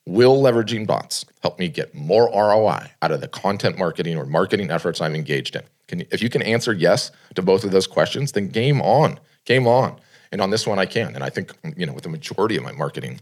Will 0.04 0.42
leveraging 0.42 0.85
bots 0.85 1.25
help 1.42 1.61
me 1.61 1.69
get 1.69 1.95
more 1.95 2.28
ROI 2.31 2.90
out 3.02 3.12
of 3.12 3.21
the 3.21 3.28
content 3.28 3.78
marketing 3.78 4.19
or 4.19 4.26
marketing 4.26 4.73
efforts 4.73 5.00
I'm 5.00 5.14
engaged 5.14 5.54
in? 5.54 5.62
Can 5.88 6.00
you, 6.00 6.07
if 6.11 6.23
you 6.23 6.28
can 6.28 6.43
answer 6.43 6.73
yes 6.73 7.12
to 7.35 7.43
both 7.43 7.64
of 7.64 7.71
those 7.71 7.87
questions, 7.87 8.33
then 8.33 8.49
game 8.49 8.81
on, 8.81 9.21
game 9.45 9.66
on. 9.66 10.00
And 10.33 10.40
on 10.40 10.50
this 10.50 10.66
one, 10.66 10.78
I 10.78 10.87
can. 10.87 11.14
And 11.14 11.23
I 11.23 11.31
think 11.31 11.52
you 11.76 11.87
know, 11.87 11.93
with 11.93 12.02
the 12.05 12.09
majority 12.09 12.57
of 12.57 12.64
my 12.64 12.73
marketing 12.73 13.21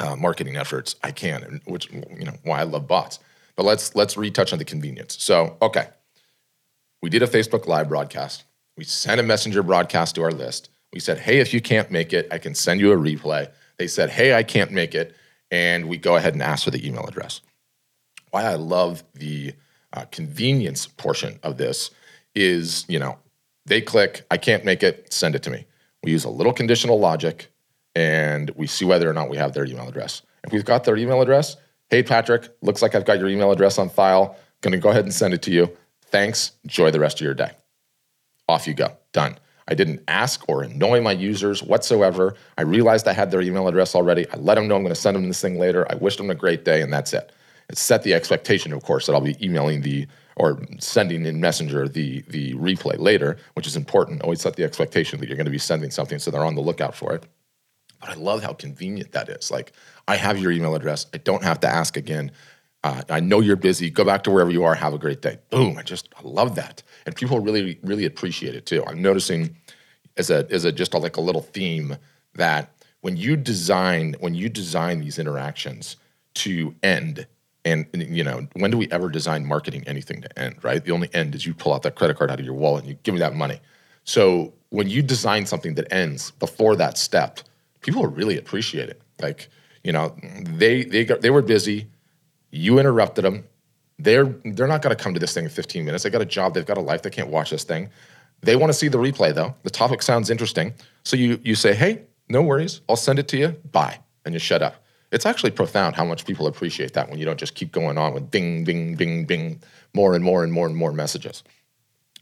uh, 0.00 0.14
marketing 0.14 0.56
efforts, 0.56 0.94
I 1.02 1.10
can, 1.10 1.60
which 1.66 1.90
you 1.92 2.24
know 2.24 2.34
why 2.44 2.60
I 2.60 2.62
love 2.62 2.86
bots. 2.86 3.18
But 3.56 3.64
let's 3.64 3.96
let's 3.96 4.16
retouch 4.16 4.52
on 4.52 4.58
the 4.58 4.64
convenience. 4.64 5.16
So 5.20 5.56
okay, 5.60 5.88
we 7.02 7.10
did 7.10 7.22
a 7.22 7.26
Facebook 7.26 7.66
Live 7.66 7.88
broadcast. 7.88 8.44
We 8.76 8.84
sent 8.84 9.20
a 9.20 9.24
messenger 9.24 9.62
broadcast 9.64 10.14
to 10.14 10.22
our 10.22 10.30
list. 10.30 10.70
We 10.92 11.00
said, 11.00 11.18
hey, 11.18 11.40
if 11.40 11.52
you 11.52 11.60
can't 11.60 11.90
make 11.90 12.12
it, 12.12 12.28
I 12.30 12.38
can 12.38 12.54
send 12.54 12.80
you 12.80 12.92
a 12.92 12.96
replay. 12.96 13.50
They 13.76 13.88
said, 13.88 14.08
hey, 14.08 14.34
I 14.34 14.42
can't 14.42 14.70
make 14.70 14.94
it 14.94 15.14
and 15.50 15.88
we 15.88 15.96
go 15.96 16.16
ahead 16.16 16.34
and 16.34 16.42
ask 16.42 16.64
for 16.64 16.70
the 16.70 16.86
email 16.86 17.06
address. 17.06 17.40
Why 18.30 18.44
I 18.44 18.54
love 18.54 19.02
the 19.14 19.54
uh, 19.92 20.04
convenience 20.10 20.86
portion 20.86 21.38
of 21.42 21.56
this 21.56 21.90
is, 22.34 22.84
you 22.88 22.98
know, 22.98 23.18
they 23.66 23.80
click, 23.80 24.24
I 24.30 24.36
can't 24.36 24.64
make 24.64 24.82
it, 24.82 25.12
send 25.12 25.34
it 25.34 25.42
to 25.44 25.50
me. 25.50 25.66
We 26.02 26.12
use 26.12 26.24
a 26.24 26.30
little 26.30 26.52
conditional 26.52 26.98
logic 26.98 27.50
and 27.94 28.50
we 28.50 28.66
see 28.66 28.84
whether 28.84 29.08
or 29.08 29.12
not 29.12 29.28
we 29.28 29.36
have 29.36 29.52
their 29.52 29.64
email 29.64 29.88
address. 29.88 30.22
If 30.44 30.52
we've 30.52 30.64
got 30.64 30.84
their 30.84 30.96
email 30.96 31.20
address, 31.20 31.56
hey, 31.90 32.02
Patrick, 32.02 32.48
looks 32.62 32.82
like 32.82 32.94
I've 32.94 33.04
got 33.04 33.18
your 33.18 33.28
email 33.28 33.50
address 33.50 33.78
on 33.78 33.88
file. 33.88 34.36
To 34.62 34.76
go 34.76 34.90
ahead 34.90 35.04
and 35.04 35.14
send 35.14 35.34
it 35.34 35.42
to 35.42 35.52
you. 35.52 35.70
Thanks. 36.06 36.52
Enjoy 36.64 36.90
the 36.90 36.98
rest 36.98 37.20
of 37.20 37.24
your 37.24 37.34
day. 37.34 37.52
Off 38.48 38.66
you 38.66 38.74
go. 38.74 38.96
Done. 39.12 39.38
I 39.68 39.74
didn't 39.74 40.02
ask 40.08 40.44
or 40.48 40.62
annoy 40.62 41.00
my 41.00 41.12
users 41.12 41.62
whatsoever. 41.62 42.34
I 42.56 42.62
realized 42.62 43.06
I 43.06 43.12
had 43.12 43.30
their 43.30 43.40
email 43.40 43.68
address 43.68 43.94
already. 43.94 44.28
I 44.30 44.36
let 44.36 44.56
them 44.56 44.66
know 44.66 44.76
I'm 44.76 44.82
going 44.82 44.94
to 44.94 45.00
send 45.00 45.14
them 45.14 45.28
this 45.28 45.40
thing 45.40 45.58
later. 45.58 45.86
I 45.90 45.94
wished 45.94 46.18
them 46.18 46.30
a 46.30 46.34
great 46.34 46.64
day, 46.64 46.82
and 46.82 46.92
that's. 46.92 47.12
It 47.12 47.30
set 47.72 48.02
the 48.02 48.14
expectation, 48.14 48.72
of 48.72 48.82
course, 48.82 49.06
that 49.06 49.12
I'll 49.12 49.20
be 49.20 49.36
emailing 49.44 49.82
the 49.82 50.06
or 50.36 50.62
sending 50.78 51.26
in 51.26 51.40
Messenger 51.40 51.88
the 51.88 52.22
the 52.28 52.54
replay 52.54 52.98
later, 52.98 53.36
which 53.54 53.66
is 53.66 53.76
important. 53.76 54.22
Always 54.22 54.40
set 54.40 54.56
the 54.56 54.64
expectation 54.64 55.20
that 55.20 55.28
you're 55.28 55.36
going 55.36 55.46
to 55.46 55.50
be 55.50 55.58
sending 55.58 55.90
something 55.90 56.18
so 56.18 56.30
they're 56.30 56.44
on 56.44 56.54
the 56.54 56.60
lookout 56.60 56.94
for 56.94 57.14
it. 57.14 57.26
But 58.00 58.10
I 58.10 58.14
love 58.14 58.42
how 58.42 58.52
convenient 58.52 59.12
that 59.12 59.28
is. 59.28 59.50
Like 59.50 59.72
I 60.06 60.16
have 60.16 60.38
your 60.38 60.52
email 60.52 60.74
address. 60.74 61.06
I 61.12 61.18
don't 61.18 61.42
have 61.42 61.60
to 61.60 61.68
ask 61.68 61.96
again. 61.96 62.30
Uh, 62.84 63.02
I 63.10 63.18
know 63.18 63.40
you're 63.40 63.56
busy. 63.56 63.90
Go 63.90 64.04
back 64.04 64.22
to 64.24 64.30
wherever 64.30 64.50
you 64.50 64.62
are. 64.64 64.74
Have 64.74 64.94
a 64.94 64.98
great 64.98 65.20
day. 65.20 65.38
Boom. 65.50 65.76
I 65.76 65.82
just 65.82 66.08
I 66.16 66.20
love 66.22 66.54
that, 66.54 66.82
and 67.04 67.14
people 67.14 67.40
really 67.40 67.78
really 67.82 68.04
appreciate 68.04 68.54
it 68.54 68.66
too. 68.66 68.84
I'm 68.86 69.02
noticing 69.02 69.56
as 70.16 70.30
a 70.30 70.46
as 70.50 70.64
a 70.64 70.72
just 70.72 70.94
a, 70.94 70.98
like 70.98 71.16
a 71.16 71.20
little 71.20 71.42
theme 71.42 71.96
that 72.34 72.72
when 73.00 73.16
you 73.16 73.36
design 73.36 74.14
when 74.20 74.34
you 74.34 74.48
design 74.48 75.00
these 75.00 75.18
interactions 75.18 75.96
to 76.34 76.74
end 76.84 77.26
and, 77.68 78.16
you 78.16 78.24
know 78.24 78.46
when 78.54 78.70
do 78.70 78.76
we 78.76 78.88
ever 78.90 79.08
design 79.08 79.46
marketing 79.46 79.84
anything 79.86 80.20
to 80.22 80.38
end 80.38 80.56
right? 80.62 80.84
The 80.84 80.92
only 80.92 81.08
end 81.14 81.34
is 81.34 81.46
you 81.46 81.54
pull 81.54 81.72
out 81.74 81.82
that 81.82 81.94
credit 81.94 82.16
card 82.16 82.30
out 82.30 82.40
of 82.40 82.44
your 82.44 82.54
wallet 82.54 82.82
and 82.82 82.90
you 82.90 82.98
give 83.02 83.14
me 83.14 83.20
that 83.20 83.34
money. 83.34 83.60
So 84.04 84.54
when 84.70 84.88
you 84.88 85.02
design 85.02 85.46
something 85.46 85.74
that 85.74 85.92
ends 85.92 86.30
before 86.32 86.76
that 86.76 86.98
step 86.98 87.40
people 87.80 88.06
really 88.06 88.38
appreciate 88.38 88.88
it. 88.88 89.00
Like 89.20 89.48
you 89.82 89.92
know 89.92 90.14
they 90.44 90.84
they 90.84 91.04
got 91.04 91.20
they 91.20 91.30
were 91.30 91.42
busy. 91.42 91.88
You 92.50 92.78
interrupted 92.78 93.24
them. 93.24 93.44
They're 93.98 94.26
they're 94.44 94.68
not 94.68 94.82
going 94.82 94.96
to 94.96 95.02
come 95.02 95.14
to 95.14 95.20
this 95.20 95.34
thing 95.34 95.44
in 95.44 95.50
15 95.50 95.84
minutes. 95.84 96.04
They 96.04 96.10
got 96.10 96.22
a 96.22 96.26
job. 96.26 96.54
They've 96.54 96.66
got 96.66 96.78
a 96.78 96.82
life. 96.82 97.02
They 97.02 97.10
can't 97.10 97.28
watch 97.28 97.50
this 97.50 97.64
thing. 97.64 97.90
They 98.40 98.56
want 98.56 98.70
to 98.70 98.78
see 98.78 98.88
the 98.88 98.98
replay 98.98 99.34
though. 99.34 99.54
The 99.62 99.70
topic 99.70 100.02
sounds 100.02 100.30
interesting. 100.30 100.74
So 101.04 101.16
you 101.16 101.40
you 101.42 101.54
say 101.54 101.74
hey 101.74 102.02
no 102.28 102.42
worries. 102.42 102.80
I'll 102.88 102.96
send 102.96 103.18
it 103.18 103.28
to 103.28 103.38
you. 103.38 103.48
Bye. 103.72 103.98
And 104.24 104.34
you 104.34 104.38
shut 104.38 104.62
up 104.62 104.84
it's 105.10 105.26
actually 105.26 105.50
profound 105.50 105.96
how 105.96 106.04
much 106.04 106.26
people 106.26 106.46
appreciate 106.46 106.92
that 106.94 107.08
when 107.08 107.18
you 107.18 107.24
don't 107.24 107.38
just 107.38 107.54
keep 107.54 107.72
going 107.72 107.96
on 107.96 108.12
with 108.12 108.30
bing, 108.30 108.64
bing, 108.64 108.94
bing, 108.94 109.24
bing, 109.24 109.62
more 109.94 110.14
and 110.14 110.22
more 110.22 110.44
and 110.44 110.52
more 110.52 110.66
and 110.66 110.76
more 110.76 110.92
messages. 110.92 111.42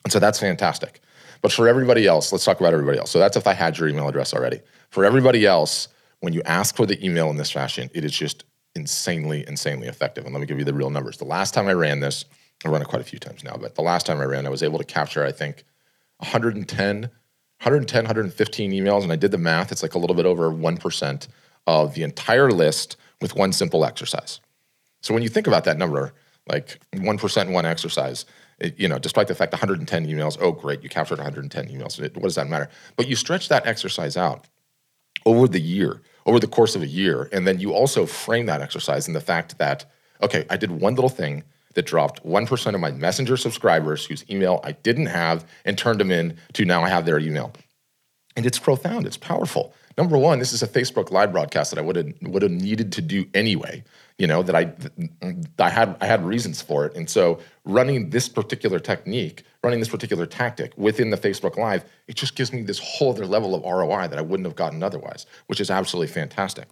And 0.04 0.12
so 0.12 0.18
that's 0.18 0.38
fantastic. 0.38 1.00
But 1.42 1.52
for 1.52 1.68
everybody 1.68 2.06
else, 2.06 2.32
let's 2.32 2.44
talk 2.44 2.60
about 2.60 2.72
everybody 2.72 2.98
else. 2.98 3.10
So 3.10 3.18
that's 3.18 3.36
if 3.36 3.46
I 3.46 3.54
had 3.54 3.76
your 3.76 3.88
email 3.88 4.08
address 4.08 4.32
already. 4.32 4.60
For 4.90 5.04
everybody 5.04 5.46
else, 5.46 5.88
when 6.20 6.32
you 6.32 6.42
ask 6.44 6.76
for 6.76 6.86
the 6.86 7.04
email 7.04 7.28
in 7.30 7.36
this 7.36 7.50
fashion, 7.50 7.90
it 7.92 8.04
is 8.04 8.12
just 8.12 8.44
insanely, 8.74 9.44
insanely 9.48 9.88
effective. 9.88 10.24
And 10.24 10.32
let 10.32 10.40
me 10.40 10.46
give 10.46 10.58
you 10.58 10.64
the 10.64 10.74
real 10.74 10.90
numbers. 10.90 11.16
The 11.16 11.24
last 11.24 11.54
time 11.54 11.66
I 11.68 11.72
ran 11.72 12.00
this, 12.00 12.24
I 12.64 12.68
run 12.68 12.82
it 12.82 12.88
quite 12.88 13.02
a 13.02 13.04
few 13.04 13.18
times 13.18 13.44
now, 13.44 13.56
but 13.56 13.74
the 13.74 13.82
last 13.82 14.06
time 14.06 14.20
I 14.20 14.24
ran, 14.24 14.46
I 14.46 14.50
was 14.50 14.62
able 14.62 14.78
to 14.78 14.84
capture, 14.84 15.24
I 15.24 15.32
think, 15.32 15.64
110, 16.18 17.00
110, 17.00 18.04
115 18.04 18.70
emails. 18.70 19.02
And 19.02 19.12
I 19.12 19.16
did 19.16 19.30
the 19.30 19.38
math. 19.38 19.72
It's 19.72 19.82
like 19.82 19.94
a 19.94 19.98
little 19.98 20.16
bit 20.16 20.24
over 20.24 20.50
1% 20.50 21.28
of 21.66 21.94
the 21.94 22.02
entire 22.02 22.50
list 22.50 22.96
with 23.20 23.34
one 23.34 23.52
simple 23.52 23.84
exercise. 23.84 24.40
So 25.02 25.14
when 25.14 25.22
you 25.22 25.28
think 25.28 25.46
about 25.46 25.64
that 25.64 25.78
number, 25.78 26.12
like 26.48 26.80
1% 26.94 27.46
in 27.46 27.52
one 27.52 27.66
exercise, 27.66 28.24
it, 28.58 28.78
you 28.78 28.88
know, 28.88 28.98
despite 28.98 29.28
the 29.28 29.34
fact 29.34 29.52
110 29.52 30.06
emails, 30.06 30.38
oh, 30.40 30.52
great, 30.52 30.82
you 30.82 30.88
captured 30.88 31.18
110 31.18 31.68
emails. 31.68 32.00
It, 32.00 32.14
what 32.14 32.24
does 32.24 32.36
that 32.36 32.48
matter? 32.48 32.68
But 32.96 33.08
you 33.08 33.16
stretch 33.16 33.48
that 33.48 33.66
exercise 33.66 34.16
out 34.16 34.46
over 35.24 35.48
the 35.48 35.60
year, 35.60 36.02
over 36.24 36.38
the 36.38 36.46
course 36.46 36.76
of 36.76 36.82
a 36.82 36.86
year, 36.86 37.28
and 37.32 37.46
then 37.46 37.60
you 37.60 37.72
also 37.72 38.06
frame 38.06 38.46
that 38.46 38.62
exercise 38.62 39.08
in 39.08 39.14
the 39.14 39.20
fact 39.20 39.58
that, 39.58 39.84
okay, 40.22 40.46
I 40.48 40.56
did 40.56 40.70
one 40.70 40.94
little 40.94 41.10
thing 41.10 41.42
that 41.74 41.84
dropped 41.84 42.24
1% 42.24 42.74
of 42.74 42.80
my 42.80 42.90
messenger 42.90 43.36
subscribers 43.36 44.06
whose 44.06 44.28
email 44.30 44.60
I 44.64 44.72
didn't 44.72 45.06
have 45.06 45.46
and 45.64 45.76
turned 45.76 46.00
them 46.00 46.10
in 46.10 46.38
to 46.54 46.64
now 46.64 46.82
I 46.82 46.88
have 46.88 47.04
their 47.04 47.18
email. 47.18 47.52
And 48.34 48.46
it's 48.46 48.58
profound, 48.58 49.06
it's 49.06 49.16
powerful 49.16 49.74
number 49.96 50.18
one, 50.18 50.38
this 50.38 50.52
is 50.52 50.62
a 50.62 50.68
Facebook 50.68 51.10
live 51.10 51.32
broadcast 51.32 51.70
that 51.70 51.78
I 51.78 51.82
would 51.82 51.96
have 51.96 52.12
would 52.22 52.42
have 52.42 52.50
needed 52.50 52.92
to 52.92 53.02
do 53.02 53.26
anyway. 53.34 53.82
You 54.18 54.26
know 54.26 54.42
that 54.42 54.54
I 54.54 54.72
I 55.58 55.70
had 55.70 55.96
I 56.00 56.06
had 56.06 56.24
reasons 56.24 56.62
for 56.62 56.86
it, 56.86 56.96
and 56.96 57.08
so 57.08 57.38
running 57.64 58.10
this 58.10 58.28
particular 58.28 58.78
technique, 58.78 59.44
running 59.62 59.78
this 59.78 59.88
particular 59.88 60.26
tactic 60.26 60.72
within 60.76 61.10
the 61.10 61.16
Facebook 61.16 61.56
Live, 61.56 61.84
it 62.08 62.16
just 62.16 62.36
gives 62.36 62.52
me 62.52 62.62
this 62.62 62.78
whole 62.78 63.10
other 63.10 63.26
level 63.26 63.54
of 63.54 63.62
ROI 63.62 64.08
that 64.08 64.18
I 64.18 64.22
wouldn't 64.22 64.46
have 64.46 64.56
gotten 64.56 64.82
otherwise, 64.82 65.26
which 65.46 65.60
is 65.60 65.70
absolutely 65.70 66.12
fantastic. 66.12 66.68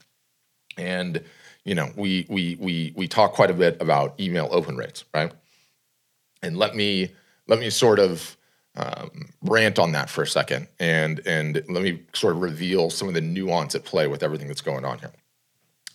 And 0.76 1.23
you 1.64 1.75
know, 1.75 1.90
we 1.97 2.26
we 2.28 2.57
we 2.61 2.93
we 2.95 3.09
talk 3.09 3.33
quite 3.33 3.50
a 3.50 3.54
bit 3.54 3.81
about 3.81 4.19
email 4.21 4.49
open 4.50 4.76
rates, 4.76 5.04
right? 5.14 5.33
And 6.43 6.57
let 6.57 6.75
me 6.75 7.11
let 7.47 7.59
me 7.59 7.71
sort 7.71 7.99
of 7.99 8.37
um, 8.76 9.28
rant 9.43 9.78
on 9.78 9.93
that 9.93 10.11
for 10.11 10.23
a 10.23 10.26
second 10.26 10.66
and 10.81 11.21
and 11.26 11.62
let 11.69 11.83
me 11.83 12.02
sort 12.12 12.35
of 12.35 12.43
reveal 12.43 12.90
some 12.90 13.07
of 13.07 13.14
the 13.14 13.21
nuance 13.21 13.75
at 13.75 13.85
play 13.85 14.07
with 14.07 14.23
everything 14.23 14.49
that's 14.49 14.61
going 14.61 14.85
on 14.85 14.99
here. 14.99 15.12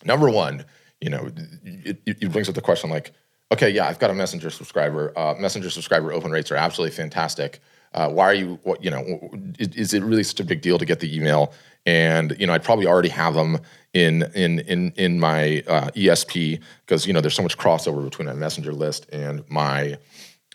Number 0.04 0.30
one, 0.30 0.64
you 1.00 1.10
know, 1.10 1.30
it, 1.64 2.00
it 2.06 2.32
brings 2.32 2.48
up 2.48 2.54
the 2.54 2.60
question 2.60 2.90
like, 2.90 3.12
okay, 3.52 3.68
yeah, 3.68 3.86
I've 3.86 3.98
got 3.98 4.10
a 4.10 4.14
messenger 4.14 4.50
subscriber. 4.50 5.12
Uh, 5.16 5.34
messenger 5.38 5.70
subscriber 5.70 6.12
open 6.12 6.30
rates 6.30 6.50
are 6.50 6.56
absolutely 6.56 6.96
fantastic. 6.96 7.60
Uh, 7.92 8.08
why 8.08 8.24
are 8.24 8.34
you, 8.34 8.58
what, 8.62 8.84
you 8.84 8.90
know, 8.90 9.30
is, 9.58 9.92
it 9.92 10.02
really 10.02 10.22
such 10.22 10.38
a 10.38 10.44
big 10.44 10.62
deal 10.62 10.78
to 10.78 10.84
get 10.84 11.00
the 11.00 11.14
email? 11.16 11.52
And 11.86 12.36
you 12.38 12.46
know, 12.46 12.52
I'd 12.52 12.62
probably 12.62 12.86
already 12.86 13.08
have 13.08 13.34
them 13.34 13.58
in 13.94 14.30
in 14.34 14.60
in 14.60 14.92
in 14.96 15.18
my 15.18 15.64
uh, 15.66 15.90
ESP 15.96 16.60
because 16.84 17.06
you 17.06 17.12
know 17.12 17.20
there's 17.20 17.34
so 17.34 17.42
much 17.42 17.56
crossover 17.56 18.04
between 18.04 18.26
my 18.26 18.34
messenger 18.34 18.72
list 18.72 19.08
and 19.10 19.42
my 19.48 19.98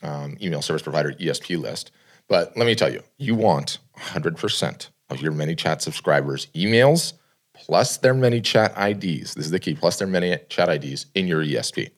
um, 0.03 0.37
email 0.39 0.61
service 0.61 0.83
provider 0.83 1.13
ESP 1.13 1.59
list. 1.59 1.91
But 2.27 2.55
let 2.57 2.65
me 2.65 2.75
tell 2.75 2.91
you, 2.91 3.01
you 3.17 3.35
want 3.35 3.79
100% 3.97 4.89
of 5.09 5.21
your 5.21 5.31
ManyChat 5.31 5.81
subscribers' 5.81 6.47
emails 6.55 7.13
plus 7.53 7.97
their 7.97 8.13
ManyChat 8.13 8.77
IDs. 8.77 9.33
This 9.35 9.45
is 9.45 9.51
the 9.51 9.59
key, 9.59 9.75
plus 9.75 9.97
their 9.97 10.07
ManyChat 10.07 10.67
IDs 10.67 11.07
in 11.15 11.27
your 11.27 11.43
ESP. 11.43 11.89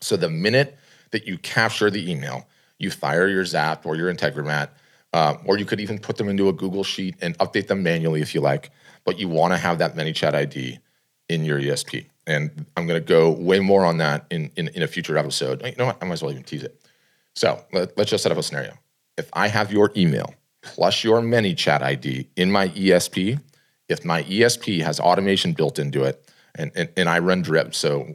So 0.00 0.16
the 0.16 0.30
minute 0.30 0.78
that 1.10 1.26
you 1.26 1.38
capture 1.38 1.90
the 1.90 2.10
email, 2.10 2.48
you 2.78 2.90
fire 2.90 3.28
your 3.28 3.44
Zap 3.44 3.84
or 3.84 3.96
your 3.96 4.12
Integromat, 4.12 4.70
uh, 5.12 5.34
or 5.44 5.58
you 5.58 5.64
could 5.64 5.80
even 5.80 5.98
put 5.98 6.16
them 6.16 6.28
into 6.28 6.48
a 6.48 6.52
Google 6.52 6.84
Sheet 6.84 7.16
and 7.20 7.36
update 7.38 7.66
them 7.66 7.82
manually 7.82 8.22
if 8.22 8.34
you 8.34 8.40
like. 8.40 8.70
But 9.04 9.18
you 9.18 9.28
want 9.28 9.52
to 9.52 9.58
have 9.58 9.78
that 9.78 9.96
ManyChat 9.96 10.34
ID 10.34 10.78
in 11.28 11.44
your 11.44 11.60
ESP. 11.60 12.06
And 12.26 12.66
I'm 12.76 12.86
going 12.86 13.00
to 13.00 13.06
go 13.06 13.30
way 13.30 13.60
more 13.60 13.84
on 13.84 13.98
that 13.98 14.24
in, 14.30 14.50
in, 14.56 14.68
in, 14.68 14.82
a 14.82 14.86
future 14.86 15.18
episode. 15.18 15.64
You 15.64 15.74
know 15.76 15.86
what? 15.86 15.98
I 16.00 16.06
might 16.06 16.14
as 16.14 16.22
well 16.22 16.30
even 16.30 16.44
tease 16.44 16.62
it. 16.62 16.80
So 17.34 17.62
let, 17.72 17.96
let's 17.98 18.10
just 18.10 18.22
set 18.22 18.30
up 18.30 18.38
a 18.38 18.42
scenario 18.42 18.74
if 19.20 19.28
I 19.34 19.48
have 19.48 19.70
your 19.70 19.92
email 19.96 20.34
plus 20.62 21.04
your 21.04 21.20
ManyChat 21.20 21.82
ID 21.82 22.28
in 22.36 22.50
my 22.50 22.68
ESP, 22.68 23.38
if 23.88 24.04
my 24.04 24.22
ESP 24.24 24.82
has 24.82 24.98
automation 24.98 25.52
built 25.52 25.78
into 25.78 26.04
it, 26.04 26.28
and, 26.54 26.72
and, 26.74 26.88
and 26.96 27.08
I 27.08 27.18
run 27.18 27.42
drip, 27.42 27.74
so 27.74 28.06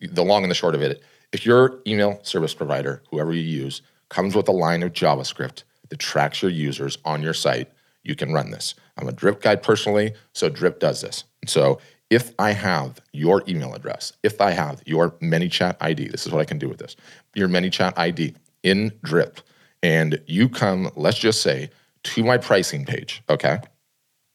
the 0.00 0.24
long 0.24 0.42
and 0.42 0.50
the 0.50 0.54
short 0.54 0.74
of 0.74 0.82
it, 0.82 1.02
if 1.32 1.44
your 1.46 1.80
email 1.86 2.18
service 2.22 2.54
provider, 2.54 3.02
whoever 3.10 3.32
you 3.32 3.42
use, 3.42 3.82
comes 4.08 4.34
with 4.34 4.48
a 4.48 4.52
line 4.52 4.82
of 4.82 4.92
JavaScript 4.92 5.64
that 5.90 5.98
tracks 5.98 6.42
your 6.42 6.50
users 6.50 6.98
on 7.04 7.22
your 7.22 7.34
site, 7.34 7.70
you 8.02 8.14
can 8.16 8.32
run 8.32 8.50
this. 8.50 8.74
I'm 8.96 9.08
a 9.08 9.12
drip 9.12 9.42
guy 9.42 9.56
personally, 9.56 10.14
so 10.32 10.48
drip 10.48 10.80
does 10.80 11.02
this. 11.02 11.24
So 11.46 11.78
if 12.10 12.32
I 12.38 12.52
have 12.52 13.00
your 13.12 13.42
email 13.48 13.74
address, 13.74 14.14
if 14.22 14.40
I 14.40 14.50
have 14.50 14.82
your 14.86 15.10
ManyChat 15.22 15.76
ID, 15.80 16.08
this 16.08 16.26
is 16.26 16.32
what 16.32 16.40
I 16.40 16.44
can 16.46 16.58
do 16.58 16.68
with 16.68 16.78
this, 16.78 16.96
your 17.34 17.48
ManyChat 17.48 17.94
ID 17.96 18.34
in 18.62 18.92
drip, 19.02 19.40
and 19.82 20.20
you 20.26 20.48
come, 20.48 20.90
let's 20.96 21.18
just 21.18 21.42
say, 21.42 21.70
to 22.04 22.24
my 22.24 22.38
pricing 22.38 22.84
page, 22.84 23.22
okay? 23.28 23.60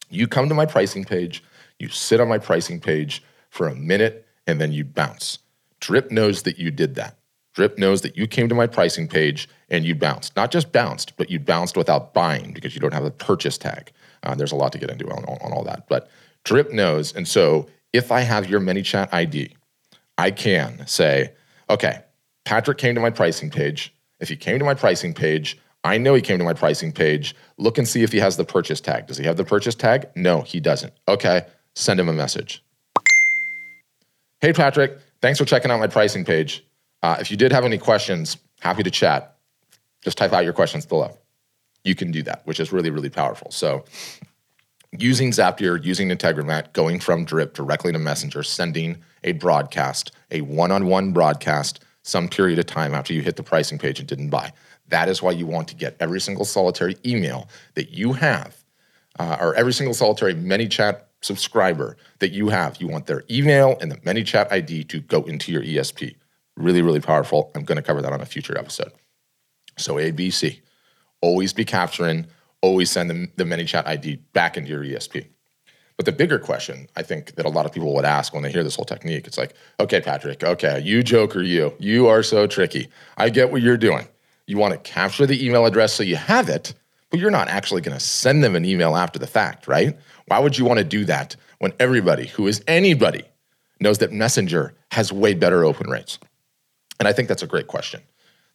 You 0.10 0.28
come 0.28 0.50
to 0.50 0.56
my 0.56 0.66
pricing 0.66 1.04
page, 1.04 1.44
you 1.80 1.90
sit 1.90 2.20
on 2.20 2.28
my 2.28 2.38
pricing 2.38 2.80
page 2.80 3.24
for 3.50 3.68
a 3.68 3.76
minute, 3.76 4.26
and 4.46 4.60
then 4.62 4.72
you 4.72 4.86
bounce. 4.86 5.40
Drip 5.80 6.12
knows 6.12 6.44
that 6.44 6.58
you 6.58 6.72
did 6.72 6.96
that. 6.96 7.18
Drip 7.54 7.78
knows 7.78 8.02
that 8.02 8.16
you 8.16 8.28
came 8.28 8.48
to 8.50 8.56
my 8.56 8.68
pricing 8.68 9.08
page 9.08 9.50
and 9.70 9.84
you 9.84 9.96
bounced. 9.96 10.36
Not 10.36 10.52
just 10.52 10.72
bounced, 10.72 11.18
but 11.18 11.30
you 11.30 11.40
bounced 11.40 11.76
without 11.76 12.14
buying 12.14 12.54
because 12.54 12.76
you 12.76 12.82
don't 12.82 12.94
have 12.94 13.04
a 13.04 13.12
purchase 13.12 13.58
tag. 13.58 13.92
Uh, 14.24 14.36
there's 14.36 14.52
a 14.52 14.56
lot 14.56 14.72
to 14.74 14.78
get 14.78 14.92
into 14.92 15.10
on, 15.10 15.26
on, 15.26 15.38
on 15.42 15.54
all 15.54 15.64
that. 15.64 15.88
But 15.90 16.10
Drip 16.44 16.72
knows. 16.72 17.16
And 17.16 17.28
so 17.28 17.68
if 17.94 18.12
I 18.12 18.22
have 18.22 18.50
your 18.50 18.60
ManyChat 18.60 19.10
ID, 19.12 19.56
I 20.18 20.32
can 20.32 20.86
say, 20.86 21.34
okay, 21.70 22.04
Patrick 22.46 22.78
came 22.78 22.96
to 22.96 23.02
my 23.02 23.10
pricing 23.10 23.50
page. 23.50 23.94
If 24.20 24.30
he 24.30 24.36
came 24.36 24.60
to 24.60 24.66
my 24.66 24.74
pricing 24.74 25.14
page, 25.14 25.58
I 25.84 25.98
know 25.98 26.14
he 26.14 26.22
came 26.22 26.38
to 26.38 26.44
my 26.44 26.54
pricing 26.54 26.92
page. 26.92 27.36
Look 27.58 27.78
and 27.78 27.88
see 27.88 28.04
if 28.04 28.12
he 28.12 28.20
has 28.20 28.38
the 28.38 28.44
purchase 28.44 28.82
tag. 28.82 29.08
Does 29.08 29.18
he 29.18 29.26
have 29.26 29.38
the 29.38 29.46
purchase 29.46 29.76
tag? 29.76 30.10
No, 30.16 30.42
he 30.42 30.60
doesn't. 30.60 30.94
Okay, 31.08 31.46
send 31.76 32.00
him 32.00 32.10
a 32.10 32.14
message. 32.14 32.64
Hey, 34.42 34.54
Patrick, 34.54 34.98
thanks 35.22 35.40
for 35.40 35.46
checking 35.46 35.72
out 35.72 35.80
my 35.80 35.88
pricing 35.88 36.26
page. 36.26 36.66
Uh, 37.04 37.18
if 37.20 37.32
you 37.32 37.38
did 37.38 37.52
have 37.52 37.64
any 37.64 37.78
questions, 37.78 38.38
happy 38.60 38.84
to 38.84 38.92
chat. 38.92 39.38
Just 40.04 40.18
type 40.18 40.34
out 40.34 40.44
your 40.44 40.54
questions 40.54 40.86
below. 40.86 41.18
You 41.84 41.96
can 41.96 42.12
do 42.12 42.22
that, 42.24 42.42
which 42.46 42.60
is 42.60 42.72
really, 42.72 42.90
really 42.90 43.10
powerful. 43.10 43.52
So, 43.52 43.86
using 44.92 45.32
Zapier, 45.32 45.84
using 45.84 46.10
Integromat, 46.10 46.74
going 46.74 47.00
from 47.00 47.24
Drip 47.24 47.54
directly 47.54 47.92
to 47.92 48.00
Messenger, 48.00 48.44
sending 48.44 48.98
a 49.24 49.34
broadcast, 49.34 50.12
a 50.32 50.42
one 50.42 50.72
on 50.72 50.88
one 50.88 51.14
broadcast 51.14 51.84
some 52.08 52.30
period 52.30 52.58
of 52.58 52.66
time 52.66 52.96
after 52.96 53.14
you 53.14 53.22
hit 53.22 53.36
the 53.36 53.44
pricing 53.44 53.78
page 53.78 54.00
and 54.00 54.08
didn't 54.08 54.30
buy. 54.30 54.54
That 54.88 55.10
is 55.10 55.22
why 55.22 55.32
you 55.32 55.46
want 55.46 55.68
to 55.68 55.76
get 55.76 55.98
every 56.00 56.22
single 56.22 56.46
solitary 56.46 56.96
email 57.06 57.50
that 57.74 57.92
you 57.92 58.14
have, 58.14 58.56
uh, 59.20 59.36
or 59.42 59.54
every 59.56 59.74
single 59.74 59.94
solitary 59.94 60.34
ManyChat 60.34 61.02
subscriber 61.22 61.98
that 62.20 62.32
you 62.32 62.48
have. 62.48 62.80
You 62.80 62.88
want 62.88 63.08
their 63.08 63.24
email 63.30 63.78
and 63.82 63.92
the 63.92 63.98
ManyChat 63.98 64.50
ID 64.50 64.86
to 64.86 65.02
go 65.02 65.24
into 65.24 65.52
your 65.52 65.62
ESP. 65.62 66.16
Really, 66.56 66.82
really 66.82 67.02
powerful. 67.02 67.52
I'm 67.54 67.66
going 67.66 67.76
to 67.76 67.82
cover 67.82 68.02
that 68.02 68.14
on 68.14 68.22
a 68.22 68.26
future 68.26 68.58
episode. 68.58 68.94
So 69.78 69.96
ABC, 69.96 70.62
always 71.20 71.52
be 71.52 71.66
capturing, 71.66 72.28
always 72.62 72.90
send 72.90 73.10
the, 73.10 73.28
the 73.36 73.44
ManyChat 73.44 73.86
ID 73.86 74.16
back 74.32 74.56
into 74.56 74.70
your 74.70 74.84
ESP. 74.84 75.28
But 75.98 76.06
the 76.06 76.12
bigger 76.12 76.38
question 76.38 76.88
I 76.96 77.02
think 77.02 77.36
that 77.36 77.46
a 77.46 77.50
lot 77.50 77.66
of 77.66 77.74
people 77.74 77.94
would 77.96 78.06
ask 78.06 78.34
when 78.34 78.44
they 78.44 78.52
hear 78.52 78.64
this 78.64 78.76
whole 78.76 78.86
technique, 78.86 79.26
it's 79.28 79.38
like, 79.38 79.56
okay, 79.80 80.00
Patrick, 80.00 80.44
okay, 80.44 80.80
you 80.80 81.04
joker, 81.04 81.42
you, 81.42 81.74
you 81.80 82.08
are 82.08 82.22
so 82.24 82.46
tricky. 82.48 82.88
I 83.18 83.30
get 83.30 83.52
what 83.52 83.62
you're 83.64 83.78
doing. 83.78 84.08
You 84.46 84.58
want 84.58 84.74
to 84.74 84.80
capture 84.80 85.26
the 85.26 85.44
email 85.46 85.66
address 85.66 85.94
so 85.94 86.04
you 86.04 86.16
have 86.16 86.50
it, 86.50 86.74
but 87.10 87.20
you're 87.20 87.32
not 87.32 87.48
actually 87.48 87.82
going 87.82 87.98
to 87.98 88.04
send 88.04 88.44
them 88.44 88.56
an 88.56 88.64
email 88.64 88.96
after 88.96 89.18
the 89.18 89.28
fact, 89.28 89.68
right? 89.68 89.98
Why 90.28 90.40
would 90.40 90.58
you 90.58 90.66
want 90.66 90.78
to 90.78 90.84
do 90.84 91.04
that 91.06 91.36
when 91.60 91.74
everybody 91.80 92.28
who 92.28 92.48
is 92.48 92.64
anybody 92.68 93.24
knows 93.80 93.98
that 93.98 94.12
Messenger 94.12 94.74
has 94.92 95.12
way 95.12 95.34
better 95.34 95.66
open 95.66 95.90
rates? 95.90 96.20
And 97.00 97.08
I 97.08 97.14
think 97.14 97.28
that's 97.28 97.44
a 97.44 97.48
great 97.48 97.68
question. 97.68 98.02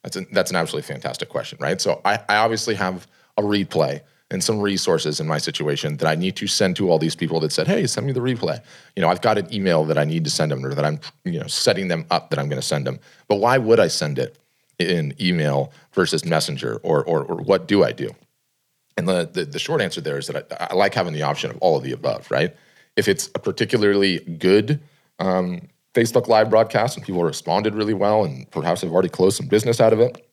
That's, 0.03 0.15
a, 0.15 0.21
that's 0.31 0.49
an 0.49 0.55
absolutely 0.57 0.87
fantastic 0.87 1.29
question, 1.29 1.57
right? 1.61 1.79
So 1.79 2.01
I, 2.05 2.19
I 2.29 2.37
obviously 2.37 2.75
have 2.75 3.07
a 3.37 3.41
replay 3.41 4.01
and 4.31 4.43
some 4.43 4.59
resources 4.59 5.19
in 5.19 5.27
my 5.27 5.37
situation 5.37 5.97
that 5.97 6.07
I 6.07 6.15
need 6.15 6.35
to 6.37 6.47
send 6.47 6.75
to 6.77 6.89
all 6.89 6.97
these 6.97 7.15
people 7.15 7.39
that 7.41 7.51
said, 7.51 7.67
"Hey, 7.67 7.85
send 7.87 8.07
me 8.07 8.13
the 8.13 8.19
replay." 8.19 8.61
You 8.95 9.01
know, 9.01 9.09
I've 9.09 9.21
got 9.21 9.37
an 9.37 9.53
email 9.53 9.83
that 9.85 9.97
I 9.97 10.05
need 10.05 10.23
to 10.23 10.29
send 10.29 10.51
them, 10.51 10.65
or 10.65 10.73
that 10.73 10.85
I'm, 10.85 10.99
you 11.23 11.39
know, 11.39 11.47
setting 11.47 11.87
them 11.87 12.05
up 12.09 12.29
that 12.29 12.39
I'm 12.39 12.49
going 12.49 12.61
to 12.61 12.67
send 12.67 12.87
them. 12.87 12.99
But 13.27 13.35
why 13.35 13.57
would 13.57 13.79
I 13.79 13.87
send 13.87 14.17
it 14.19 14.39
in 14.79 15.13
email 15.21 15.71
versus 15.93 16.25
Messenger, 16.25 16.79
or 16.83 17.03
or, 17.05 17.23
or 17.23 17.35
what 17.37 17.67
do 17.67 17.83
I 17.83 17.91
do? 17.91 18.09
And 18.97 19.07
the, 19.07 19.29
the, 19.31 19.45
the 19.45 19.59
short 19.59 19.81
answer 19.81 20.01
there 20.01 20.17
is 20.17 20.27
that 20.27 20.51
I, 20.51 20.67
I, 20.69 20.73
like 20.75 20.93
having 20.93 21.13
the 21.13 21.23
option 21.23 21.49
of 21.49 21.57
all 21.57 21.77
of 21.77 21.83
the 21.83 21.91
above, 21.91 22.29
right? 22.29 22.55
If 22.95 23.07
it's 23.07 23.27
a 23.33 23.39
particularly 23.39 24.19
good 24.19 24.79
um, 25.19 25.67
Facebook 25.93 26.27
Live 26.27 26.49
broadcast 26.49 26.97
and 26.97 27.05
people 27.05 27.23
responded 27.23 27.75
really 27.75 27.93
well, 27.93 28.23
and 28.23 28.49
perhaps 28.51 28.83
I've 28.83 28.91
already 28.91 29.09
closed 29.09 29.37
some 29.37 29.47
business 29.47 29.81
out 29.81 29.93
of 29.93 29.99
it, 29.99 30.27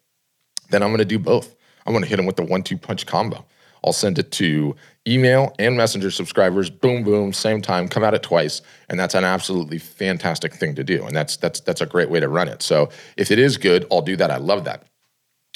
then 0.71 0.83
I'm 0.83 0.91
going 0.91 0.99
to 0.99 1.05
do 1.05 1.19
both. 1.19 1.55
I'm 1.87 1.93
going 1.93 2.05
to 2.05 2.09
hit 2.09 2.17
them 2.17 2.27
with 2.27 2.37
the 2.37 2.45
one-two 2.45 2.77
punch 2.77 3.07
combo. 3.07 3.45
I'll 3.85 3.93
send 3.93 4.19
it 4.19 4.31
to 4.33 4.77
email 5.07 5.55
and 5.59 5.77
messenger 5.77 6.11
subscribers. 6.11 6.71
Boom, 6.71 7.03
boom, 7.03 7.33
same 7.33 7.63
time. 7.63 7.89
Come 7.89 8.05
at 8.05 8.15
it 8.15 8.23
twice, 8.23 8.63
and 8.89 8.99
that's 8.99 9.15
an 9.15 9.25
absolutely 9.25 9.79
fantastic 9.79 10.55
thing 10.55 10.75
to 10.75 10.85
do. 10.85 11.05
And 11.05 11.17
that's 11.17 11.37
that's 11.37 11.61
that's 11.61 11.81
a 11.81 11.87
great 11.87 12.11
way 12.11 12.21
to 12.21 12.29
run 12.29 12.49
it. 12.49 12.63
So 12.63 12.91
if 13.17 13.31
it 13.31 13.39
is 13.39 13.57
good, 13.57 13.87
I'll 13.91 14.03
do 14.03 14.17
that. 14.17 14.31
I 14.31 14.37
love 14.37 14.65
that, 14.65 14.85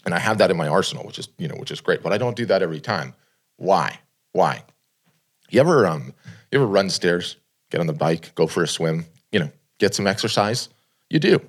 and 0.05 0.15
I 0.15 0.19
have 0.19 0.39
that 0.39 0.51
in 0.51 0.57
my 0.57 0.69
arsenal, 0.69 1.05
which 1.05 1.19
is 1.19 1.29
you 1.39 1.49
know 1.49 1.57
which 1.57 1.71
is 1.71 1.81
great. 1.81 2.03
But 2.03 2.13
I 2.13 2.19
don't 2.19 2.37
do 2.37 2.47
that 2.47 2.63
every 2.63 2.81
time. 2.81 3.15
Why? 3.57 3.99
Why? 4.33 4.63
You 5.51 5.61
ever 5.61 5.87
um 5.87 6.15
you 6.51 6.61
ever 6.61 6.67
run 6.67 6.91
stairs, 6.91 7.37
get 7.71 7.81
on 7.81 7.87
the 7.87 7.93
bike, 7.93 8.35
go 8.35 8.47
for 8.47 8.63
a 8.63 8.69
swim, 8.69 9.05
you 9.33 9.39
know, 9.39 9.51
get 9.79 9.95
some 9.95 10.07
exercise? 10.07 10.69
You 11.11 11.19
do. 11.19 11.41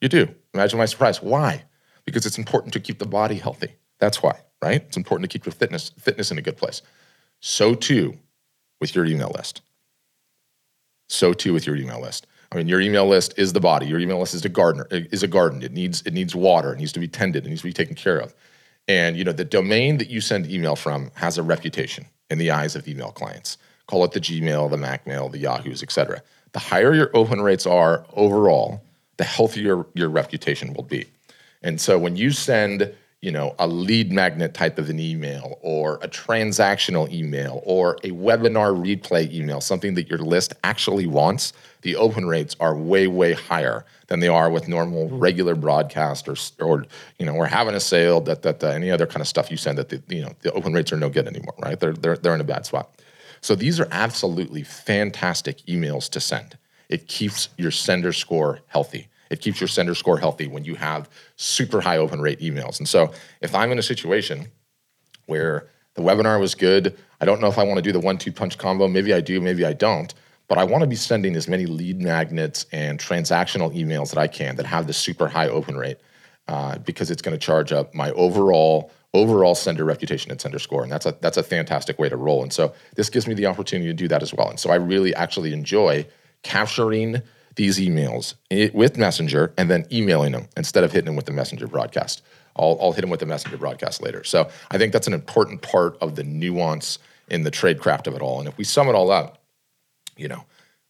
You 0.00 0.08
do. 0.08 0.28
Imagine 0.52 0.78
my 0.78 0.86
surprise. 0.86 1.22
Why? 1.22 1.64
Because 2.04 2.26
it's 2.26 2.38
important 2.38 2.72
to 2.74 2.80
keep 2.80 2.98
the 2.98 3.06
body 3.06 3.36
healthy. 3.36 3.76
That's 3.98 4.22
why 4.22 4.40
right? 4.66 4.82
It's 4.82 4.96
important 4.96 5.30
to 5.30 5.38
keep 5.38 5.46
your 5.46 5.52
fitness 5.52 5.90
fitness 5.98 6.30
in 6.30 6.38
a 6.38 6.42
good 6.42 6.56
place. 6.56 6.82
So 7.40 7.74
too 7.74 8.18
with 8.80 8.94
your 8.94 9.04
email 9.04 9.32
list. 9.34 9.62
So 11.08 11.32
too 11.32 11.52
with 11.52 11.66
your 11.66 11.76
email 11.76 12.00
list. 12.00 12.26
I 12.52 12.56
mean, 12.56 12.68
your 12.68 12.80
email 12.80 13.06
list 13.06 13.34
is 13.36 13.52
the 13.52 13.60
body. 13.60 13.86
Your 13.86 14.00
email 14.00 14.18
list 14.18 14.34
is 14.34 14.44
a 14.44 14.48
gardener. 14.48 14.86
Is 14.90 15.22
a 15.22 15.28
garden. 15.28 15.62
It 15.62 15.72
needs 15.72 16.02
it 16.02 16.12
needs 16.12 16.34
water. 16.34 16.72
It 16.72 16.78
needs 16.78 16.92
to 16.92 17.00
be 17.00 17.08
tended. 17.08 17.46
It 17.46 17.48
needs 17.48 17.62
to 17.62 17.68
be 17.68 17.72
taken 17.72 17.94
care 17.94 18.18
of. 18.18 18.34
And 18.88 19.16
you 19.16 19.24
know, 19.24 19.32
the 19.32 19.44
domain 19.44 19.98
that 19.98 20.10
you 20.10 20.20
send 20.20 20.50
email 20.50 20.76
from 20.76 21.10
has 21.14 21.38
a 21.38 21.42
reputation 21.42 22.06
in 22.30 22.38
the 22.38 22.50
eyes 22.50 22.76
of 22.76 22.86
email 22.88 23.12
clients. 23.12 23.58
Call 23.86 24.04
it 24.04 24.12
the 24.12 24.20
Gmail, 24.20 24.70
the 24.70 24.76
MacMail, 24.76 25.30
the 25.30 25.38
Yahoos, 25.38 25.82
etc. 25.82 26.22
The 26.52 26.58
higher 26.58 26.92
your 26.94 27.10
open 27.14 27.40
rates 27.40 27.66
are 27.66 28.04
overall, 28.14 28.82
the 29.16 29.24
healthier 29.24 29.86
your 29.94 30.08
reputation 30.08 30.72
will 30.72 30.84
be. 30.84 31.06
And 31.62 31.80
so 31.80 31.98
when 31.98 32.16
you 32.16 32.30
send 32.30 32.92
you 33.22 33.32
know, 33.32 33.54
a 33.58 33.66
lead 33.66 34.12
magnet 34.12 34.52
type 34.52 34.78
of 34.78 34.90
an 34.90 35.00
email 35.00 35.58
or 35.62 35.96
a 35.96 36.08
transactional 36.08 37.10
email 37.10 37.62
or 37.64 37.94
a 38.04 38.10
webinar 38.10 38.76
replay 38.76 39.32
email, 39.32 39.60
something 39.60 39.94
that 39.94 40.08
your 40.08 40.18
list 40.18 40.52
actually 40.64 41.06
wants, 41.06 41.52
the 41.82 41.96
open 41.96 42.26
rates 42.26 42.54
are 42.60 42.76
way, 42.76 43.06
way 43.06 43.32
higher 43.32 43.84
than 44.08 44.20
they 44.20 44.28
are 44.28 44.50
with 44.50 44.68
normal 44.68 45.08
hmm. 45.08 45.18
regular 45.18 45.54
broadcast 45.54 46.28
or, 46.28 46.36
or 46.60 46.84
you 47.18 47.24
know, 47.24 47.34
we're 47.34 47.46
having 47.46 47.74
a 47.74 47.80
sale, 47.80 48.20
that, 48.20 48.42
that, 48.42 48.60
that, 48.60 48.74
any 48.74 48.90
other 48.90 49.06
kind 49.06 49.22
of 49.22 49.28
stuff 49.28 49.50
you 49.50 49.56
send 49.56 49.78
that, 49.78 49.88
the, 49.88 50.02
you 50.08 50.22
know, 50.22 50.32
the 50.42 50.52
open 50.52 50.72
rates 50.72 50.92
are 50.92 50.98
no 50.98 51.08
good 51.08 51.26
anymore, 51.26 51.54
right? 51.58 51.80
They're, 51.80 51.94
they're, 51.94 52.16
they're 52.16 52.34
in 52.34 52.40
a 52.40 52.44
bad 52.44 52.66
spot. 52.66 52.90
So 53.40 53.54
these 53.54 53.80
are 53.80 53.88
absolutely 53.90 54.62
fantastic 54.62 55.58
emails 55.66 56.10
to 56.10 56.20
send. 56.20 56.58
It 56.88 57.08
keeps 57.08 57.48
your 57.56 57.70
sender 57.70 58.12
score 58.12 58.60
healthy. 58.68 59.08
It 59.30 59.40
keeps 59.40 59.60
your 59.60 59.68
sender 59.68 59.94
score 59.94 60.18
healthy 60.18 60.46
when 60.46 60.64
you 60.64 60.74
have 60.76 61.08
super 61.36 61.80
high 61.80 61.98
open 61.98 62.20
rate 62.20 62.40
emails. 62.40 62.78
And 62.78 62.88
so 62.88 63.12
if 63.40 63.54
I'm 63.54 63.72
in 63.72 63.78
a 63.78 63.82
situation 63.82 64.46
where 65.26 65.68
the 65.94 66.02
webinar 66.02 66.40
was 66.40 66.54
good, 66.54 66.96
I 67.20 67.24
don't 67.24 67.40
know 67.40 67.48
if 67.48 67.58
I 67.58 67.64
want 67.64 67.78
to 67.78 67.82
do 67.82 67.92
the 67.92 68.00
one 68.00 68.18
two 68.18 68.32
punch 68.32 68.58
combo. 68.58 68.88
Maybe 68.88 69.12
I 69.12 69.20
do, 69.20 69.40
maybe 69.40 69.64
I 69.64 69.72
don't. 69.72 70.12
But 70.48 70.58
I 70.58 70.64
want 70.64 70.82
to 70.82 70.86
be 70.86 70.96
sending 70.96 71.34
as 71.34 71.48
many 71.48 71.66
lead 71.66 72.00
magnets 72.00 72.66
and 72.70 73.00
transactional 73.00 73.74
emails 73.76 74.10
that 74.10 74.18
I 74.18 74.28
can 74.28 74.54
that 74.56 74.66
have 74.66 74.86
the 74.86 74.92
super 74.92 75.26
high 75.26 75.48
open 75.48 75.76
rate 75.76 75.98
uh, 76.46 76.78
because 76.78 77.10
it's 77.10 77.22
going 77.22 77.36
to 77.36 77.44
charge 77.44 77.72
up 77.72 77.94
my 77.94 78.12
overall 78.12 78.92
overall 79.14 79.54
sender 79.54 79.84
reputation 79.84 80.30
and 80.30 80.40
sender 80.40 80.58
score. 80.58 80.82
And 80.82 80.92
that's 80.92 81.06
a 81.06 81.16
that's 81.20 81.36
a 81.36 81.42
fantastic 81.42 81.98
way 81.98 82.08
to 82.08 82.16
roll. 82.16 82.42
And 82.42 82.52
so 82.52 82.74
this 82.94 83.10
gives 83.10 83.26
me 83.26 83.34
the 83.34 83.46
opportunity 83.46 83.88
to 83.88 83.94
do 83.94 84.08
that 84.08 84.22
as 84.22 84.32
well. 84.32 84.48
And 84.48 84.60
so 84.60 84.70
I 84.70 84.76
really 84.76 85.14
actually 85.14 85.52
enjoy 85.52 86.06
capturing 86.42 87.22
these 87.56 87.78
emails 87.78 88.34
with 88.72 88.96
Messenger 88.96 89.52
and 89.58 89.70
then 89.70 89.86
emailing 89.90 90.32
them 90.32 90.48
instead 90.56 90.84
of 90.84 90.92
hitting 90.92 91.06
them 91.06 91.16
with 91.16 91.26
the 91.26 91.32
Messenger 91.32 91.66
broadcast. 91.66 92.22
I'll, 92.54 92.78
I'll 92.80 92.92
hit 92.92 93.00
them 93.00 93.10
with 93.10 93.20
the 93.20 93.26
Messenger 93.26 93.56
broadcast 93.56 94.02
later. 94.02 94.24
So 94.24 94.48
I 94.70 94.78
think 94.78 94.92
that's 94.92 95.06
an 95.06 95.12
important 95.12 95.62
part 95.62 95.98
of 96.00 96.16
the 96.16 96.24
nuance 96.24 96.98
in 97.28 97.42
the 97.42 97.50
trade 97.50 97.80
craft 97.80 98.06
of 98.06 98.14
it 98.14 98.22
all. 98.22 98.38
And 98.38 98.48
if 98.48 98.56
we 98.56 98.64
sum 98.64 98.88
it 98.88 98.94
all 98.94 99.10
up, 99.10 99.42
you 100.16 100.28
know, 100.28 100.44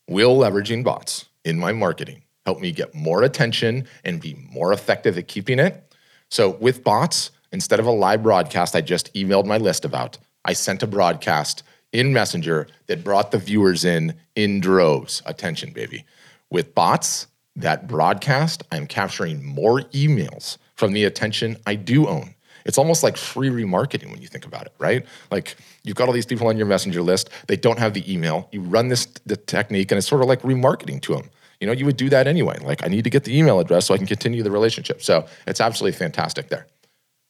will 0.08 0.36
leveraging 0.36 0.84
bots 0.84 1.26
in 1.44 1.58
my 1.58 1.72
marketing 1.72 2.22
help 2.44 2.60
me 2.60 2.70
get 2.70 2.94
more 2.94 3.22
attention 3.22 3.86
and 4.04 4.20
be 4.20 4.36
more 4.52 4.72
effective 4.72 5.18
at 5.18 5.28
keeping 5.28 5.58
it? 5.58 5.82
So 6.30 6.50
with 6.50 6.84
bots, 6.84 7.30
instead 7.52 7.80
of 7.80 7.86
a 7.86 7.90
live 7.90 8.22
broadcast 8.22 8.76
I 8.76 8.80
just 8.80 9.12
emailed 9.14 9.46
my 9.46 9.56
list 9.56 9.84
about, 9.84 10.18
I 10.44 10.52
sent 10.52 10.82
a 10.82 10.86
broadcast 10.86 11.62
in 11.92 12.12
Messenger 12.12 12.68
that 12.86 13.02
brought 13.02 13.30
the 13.30 13.38
viewers 13.38 13.84
in 13.84 14.14
in 14.34 14.60
droves. 14.60 15.22
Attention, 15.24 15.72
baby. 15.72 16.04
With 16.50 16.74
bots 16.74 17.26
that 17.56 17.88
broadcast, 17.88 18.62
I'm 18.70 18.86
capturing 18.86 19.44
more 19.44 19.80
emails 19.92 20.58
from 20.74 20.92
the 20.92 21.04
attention 21.04 21.56
I 21.66 21.74
do 21.74 22.06
own. 22.06 22.34
It's 22.64 22.78
almost 22.78 23.02
like 23.02 23.16
free 23.16 23.48
remarketing 23.48 24.10
when 24.10 24.20
you 24.20 24.26
think 24.26 24.44
about 24.44 24.66
it, 24.66 24.72
right? 24.78 25.06
Like 25.30 25.56
you've 25.84 25.96
got 25.96 26.08
all 26.08 26.14
these 26.14 26.26
people 26.26 26.48
on 26.48 26.56
your 26.56 26.66
messenger 26.66 27.00
list, 27.00 27.30
they 27.46 27.56
don't 27.56 27.78
have 27.78 27.94
the 27.94 28.12
email. 28.12 28.48
You 28.50 28.60
run 28.60 28.88
this 28.88 29.06
the 29.24 29.36
technique 29.36 29.92
and 29.92 29.98
it's 29.98 30.08
sort 30.08 30.20
of 30.20 30.28
like 30.28 30.42
remarketing 30.42 31.00
to 31.02 31.14
them. 31.14 31.30
You 31.60 31.68
know, 31.68 31.72
you 31.72 31.86
would 31.86 31.96
do 31.96 32.10
that 32.10 32.26
anyway. 32.26 32.58
Like 32.58 32.84
I 32.84 32.88
need 32.88 33.04
to 33.04 33.10
get 33.10 33.24
the 33.24 33.36
email 33.36 33.60
address 33.60 33.86
so 33.86 33.94
I 33.94 33.98
can 33.98 34.06
continue 34.06 34.42
the 34.42 34.50
relationship. 34.50 35.00
So 35.00 35.26
it's 35.46 35.60
absolutely 35.60 35.96
fantastic 35.96 36.48
there. 36.48 36.66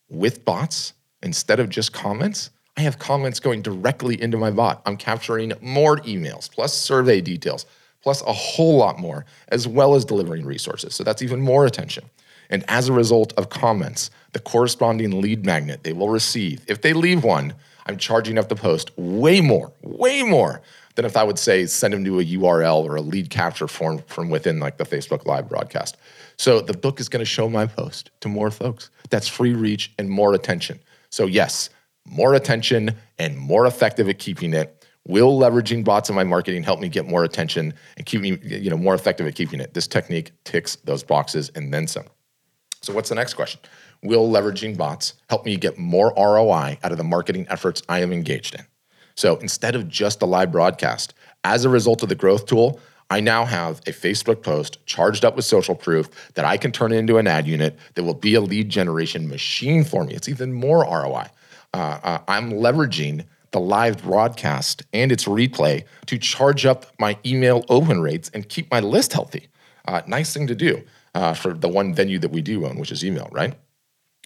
With 0.09 0.45
bots, 0.45 0.95
instead 1.23 1.61
of 1.61 1.69
just 1.69 1.93
comments, 1.93 2.51
I 2.79 2.81
have 2.83 2.99
comments 2.99 3.39
going 3.39 3.63
directly 3.63 4.21
into 4.21 4.37
my 4.37 4.51
bot. 4.51 4.83
I'm 4.87 4.97
capturing 4.97 5.53
more 5.61 5.99
emails 5.99 6.51
plus 6.51 6.73
survey 6.73 7.21
details 7.21 7.67
plus 8.07 8.23
a 8.23 8.33
whole 8.33 8.77
lot 8.77 9.01
more, 9.01 9.27
as 9.49 9.67
well 9.67 9.97
as 9.97 10.05
delivering 10.05 10.47
resources. 10.47 10.95
So 10.95 11.03
that's 11.03 11.23
even 11.23 11.41
more 11.41 11.67
attention. 11.67 12.09
And 12.51 12.65
as 12.69 12.89
a 12.89 12.93
result 12.93 13.33
of 13.37 13.49
comments, 13.49 14.11
the 14.33 14.39
corresponding 14.39 15.21
lead 15.21 15.45
magnet 15.45 15.83
they 15.83 15.93
will 15.93 16.09
receive, 16.09 16.65
if 16.69 16.83
they 16.83 16.93
leave 16.93 17.25
one, 17.25 17.55
I'm 17.85 17.97
charging 17.97 18.39
up 18.39 18.49
the 18.49 18.55
post 18.55 18.97
way 18.97 19.41
more, 19.41 19.73
way 19.83 20.23
more 20.23 20.63
than 20.95 21.05
if 21.05 21.17
I 21.17 21.25
would 21.25 21.37
say 21.37 21.67
send 21.67 21.95
them 21.95 22.05
to 22.05 22.21
a 22.21 22.25
URL 22.25 22.85
or 22.85 22.95
a 22.95 23.01
lead 23.01 23.29
capture 23.29 23.67
form 23.67 23.99
from 24.07 24.31
within 24.31 24.61
like 24.61 24.77
the 24.77 24.85
Facebook 24.85 25.27
Live 25.27 25.49
broadcast. 25.49 25.97
So 26.37 26.61
the 26.61 26.77
book 26.77 27.01
is 27.01 27.09
going 27.09 27.25
to 27.25 27.27
show 27.29 27.49
my 27.49 27.67
post 27.67 28.13
to 28.21 28.29
more 28.29 28.53
folks. 28.53 28.89
That's 29.11 29.27
free 29.27 29.53
reach 29.53 29.93
and 29.99 30.09
more 30.09 30.33
attention. 30.33 30.79
So, 31.11 31.27
yes, 31.27 31.71
more 32.05 32.35
attention 32.35 32.95
and 33.19 33.37
more 33.37 33.67
effective 33.67 34.09
at 34.09 34.21
keeping 34.21 34.55
it 34.55 34.76
Will 35.07 35.39
leveraging 35.39 35.85
bots 35.85 36.09
in 36.09 36.17
my 36.17 36.25
marketing 36.25 36.65
help 36.65 36.81
me 36.81 36.89
get 36.89 37.07
more 37.07 37.23
attention 37.23 37.73
and 37.97 38.05
keep 38.05 38.21
me, 38.21 38.39
you 38.43 38.71
know, 38.71 38.77
more 38.77 38.95
effective 38.95 39.27
at 39.27 39.37
keeping 39.37 39.61
it? 39.61 39.73
This 39.73 39.87
technique 39.87 40.33
ticks 40.45 40.77
those 40.85 41.05
boxes 41.05 41.51
and 41.55 41.73
then 41.73 41.87
some. 41.87 42.07
So 42.83 42.93
what's 42.93 43.09
the 43.09 43.15
next 43.15 43.35
question? 43.35 43.61
Will 44.03 44.29
leveraging 44.29 44.77
bots 44.77 45.15
help 45.31 45.45
me 45.45 45.57
get 45.57 45.79
more 45.79 46.13
ROI 46.17 46.79
out 46.83 46.93
of 46.93 46.99
the 46.99 47.05
marketing 47.05 47.47
efforts 47.49 47.83
I 47.89 48.01
am 48.01 48.13
engaged 48.13 48.57
in? 48.57 48.67
So 49.15 49.37
instead 49.37 49.77
of 49.77 49.89
just 49.89 50.23
a 50.23 50.27
live 50.27 50.51
broadcast, 50.51 51.15
as 51.45 51.65
a 51.65 51.69
result 51.69 52.03
of 52.03 52.09
the 52.09 52.15
growth 52.15 52.47
tool, 52.47 52.81
I 53.09 53.21
now 53.21 53.45
have 53.45 53.79
a 53.87 53.93
Facebook 53.93 54.43
post 54.43 54.85
charged 54.87 55.25
up 55.25 55.37
with 55.37 55.45
social 55.45 55.77
proof 55.77 56.33
that 56.35 56.45
I 56.45 56.57
can 56.57 56.73
turn 56.73 56.93
into 56.93 57.19
an 57.19 57.29
ad 57.29 57.47
unit 57.47 57.79
that 57.95 58.03
will 58.03 58.15
be 58.15 58.35
a 58.35 58.41
lead 58.41 58.69
generation 58.69 59.29
machine 59.29 59.85
for 59.85 60.05
me. 60.05 60.15
It's 60.15 60.29
even 60.29 60.53
more 60.53 60.83
ROI. 60.83 61.29
Uh, 61.73 62.01
uh, 62.03 62.19
I'm 62.27 62.53
leveraging 62.53 63.25
the 63.53 63.61
live 63.61 64.03
broadcast 64.03 64.83
and 64.93 65.13
its 65.13 65.25
replay 65.25 65.85
to 66.07 66.19
charge 66.19 66.67
up 66.67 66.87
my 66.99 67.17
email 67.25 67.65
open 67.69 68.01
rates 68.01 68.31
and 68.35 68.49
keep 68.49 68.71
my 68.71 68.81
list 68.81 69.13
healthy. 69.13 69.49
Uh, 69.87 70.03
nice 70.07 70.33
thing 70.35 70.47
to 70.47 70.55
do. 70.55 70.83
uh, 71.17 71.33
for 71.33 71.55
the 71.55 71.69
one 71.69 71.95
venue 71.95 72.19
that 72.19 72.31
we 72.31 72.43
do 72.43 72.67
own, 72.67 72.79
which 72.79 72.93
is 72.93 73.03
email, 73.05 73.29
right? 73.33 73.55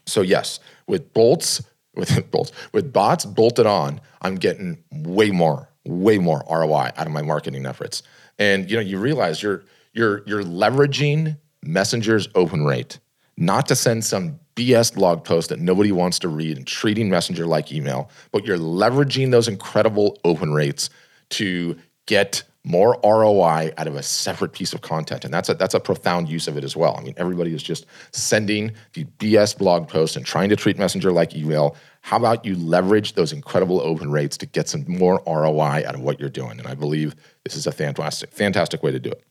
So 0.07 0.23
yes, 0.23 0.59
with 0.89 1.15
bolts, 1.15 1.63
with 1.95 2.31
bolts, 2.31 2.53
with 2.73 2.93
bots 2.93 3.25
bolted 3.25 3.67
on, 3.67 4.01
I'm 4.23 4.35
getting 4.35 4.83
way 4.91 5.31
more, 5.31 5.69
way 5.85 6.19
more 6.19 6.43
ROI 6.51 6.91
out 6.97 7.07
of 7.07 7.13
my 7.13 7.23
marketing 7.23 7.65
efforts. 7.65 8.03
And 8.39 8.69
you 8.69 8.77
know, 8.77 8.83
you 8.83 8.99
realize 8.99 9.43
you're 9.43 9.63
you're 9.93 10.23
you're 10.27 10.43
leveraging 10.43 11.37
Messenger's 11.65 12.29
open 12.35 12.65
rate, 12.65 12.99
not 13.37 13.67
to 13.69 13.77
send 13.77 14.05
some 14.05 14.41
BS 14.61 14.95
blog 14.95 15.25
post 15.25 15.49
that 15.49 15.59
nobody 15.59 15.91
wants 15.91 16.19
to 16.19 16.29
read 16.29 16.59
and 16.59 16.67
treating 16.67 17.09
Messenger 17.09 17.47
like 17.47 17.73
email, 17.73 18.11
but 18.31 18.45
you're 18.45 18.59
leveraging 18.59 19.31
those 19.31 19.49
incredible 19.49 20.19
open 20.23 20.53
rates 20.53 20.91
to 21.31 21.79
get 22.05 22.43
more 22.63 23.01
ROI 23.03 23.73
out 23.79 23.87
of 23.87 23.97
a 23.97 24.03
separate 24.03 24.53
piece 24.53 24.75
of 24.75 24.83
content. 24.83 25.25
And 25.25 25.33
that's 25.33 25.49
a, 25.49 25.55
that's 25.55 25.73
a 25.73 25.81
profound 25.81 26.29
use 26.29 26.47
of 26.47 26.59
it 26.59 26.65
as 26.65 26.77
well. 26.77 26.95
I 26.95 27.03
mean, 27.03 27.15
everybody 27.17 27.55
is 27.55 27.63
just 27.63 27.87
sending 28.13 28.73
the 28.93 29.07
BS 29.19 29.57
blog 29.57 29.89
posts 29.89 30.15
and 30.15 30.27
trying 30.27 30.51
to 30.51 30.57
treat 30.57 30.77
Messenger 30.77 31.11
like 31.11 31.35
email. 31.35 31.75
How 32.03 32.19
about 32.19 32.45
you 32.45 32.55
leverage 32.57 33.15
those 33.15 33.33
incredible 33.33 33.81
open 33.81 34.11
rates 34.11 34.37
to 34.39 34.47
get 34.47 34.69
some 34.69 34.85
more 34.87 35.23
ROI 35.27 35.85
out 35.87 35.95
of 35.95 36.03
what 36.03 36.21
you're 36.21 36.29
doing? 36.29 36.59
And 36.59 36.69
I 36.69 36.75
believe 36.75 37.15
this 37.45 37.57
is 37.57 37.67
a 37.67 37.73
fantastic, 37.73 38.31
fantastic 38.31 38.83
way 38.83 38.91
to 38.91 39.01
do 39.01 39.11
it. 39.11 39.25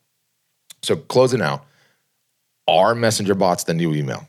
So 0.81 0.95
closing 0.95 1.43
out, 1.43 1.65
are 2.67 2.95
Messenger 2.95 3.35
bots 3.35 3.65
the 3.65 3.75
new 3.75 3.93
email? 3.93 4.25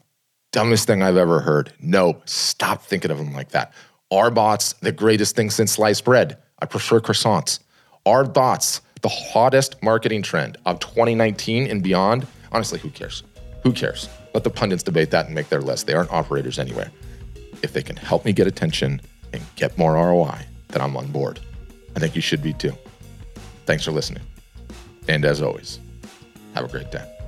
Dumbest 0.52 0.86
thing 0.86 1.00
I've 1.02 1.16
ever 1.16 1.40
heard. 1.40 1.72
No, 1.80 2.20
stop 2.24 2.82
thinking 2.82 3.10
of 3.12 3.18
them 3.18 3.32
like 3.32 3.50
that. 3.50 3.72
Are 4.10 4.30
bots 4.30 4.72
the 4.74 4.90
greatest 4.90 5.36
thing 5.36 5.48
since 5.48 5.72
sliced 5.72 6.04
bread? 6.04 6.38
I 6.58 6.66
prefer 6.66 7.00
croissants. 7.00 7.60
Are 8.04 8.24
bots 8.24 8.80
the 9.02 9.08
hottest 9.08 9.80
marketing 9.82 10.22
trend 10.22 10.58
of 10.66 10.80
2019 10.80 11.70
and 11.70 11.82
beyond? 11.82 12.26
Honestly, 12.50 12.80
who 12.80 12.90
cares? 12.90 13.22
Who 13.62 13.72
cares? 13.72 14.08
Let 14.34 14.42
the 14.42 14.50
pundits 14.50 14.82
debate 14.82 15.12
that 15.12 15.26
and 15.26 15.34
make 15.36 15.48
their 15.50 15.60
list. 15.60 15.86
They 15.86 15.94
aren't 15.94 16.10
operators 16.10 16.58
anywhere. 16.58 16.90
If 17.62 17.72
they 17.72 17.82
can 17.82 17.96
help 17.96 18.24
me 18.24 18.32
get 18.32 18.48
attention 18.48 19.00
and 19.32 19.42
get 19.54 19.78
more 19.78 19.94
ROI, 19.94 20.46
then 20.68 20.82
I'm 20.82 20.96
on 20.96 21.12
board. 21.12 21.38
I 21.94 22.00
think 22.00 22.16
you 22.16 22.22
should 22.22 22.42
be 22.42 22.54
too. 22.54 22.72
Thanks 23.66 23.84
for 23.84 23.92
listening. 23.92 24.24
And 25.08 25.24
as 25.24 25.42
always, 25.42 25.78
have 26.54 26.64
a 26.64 26.68
great 26.68 26.90
day. 26.90 27.19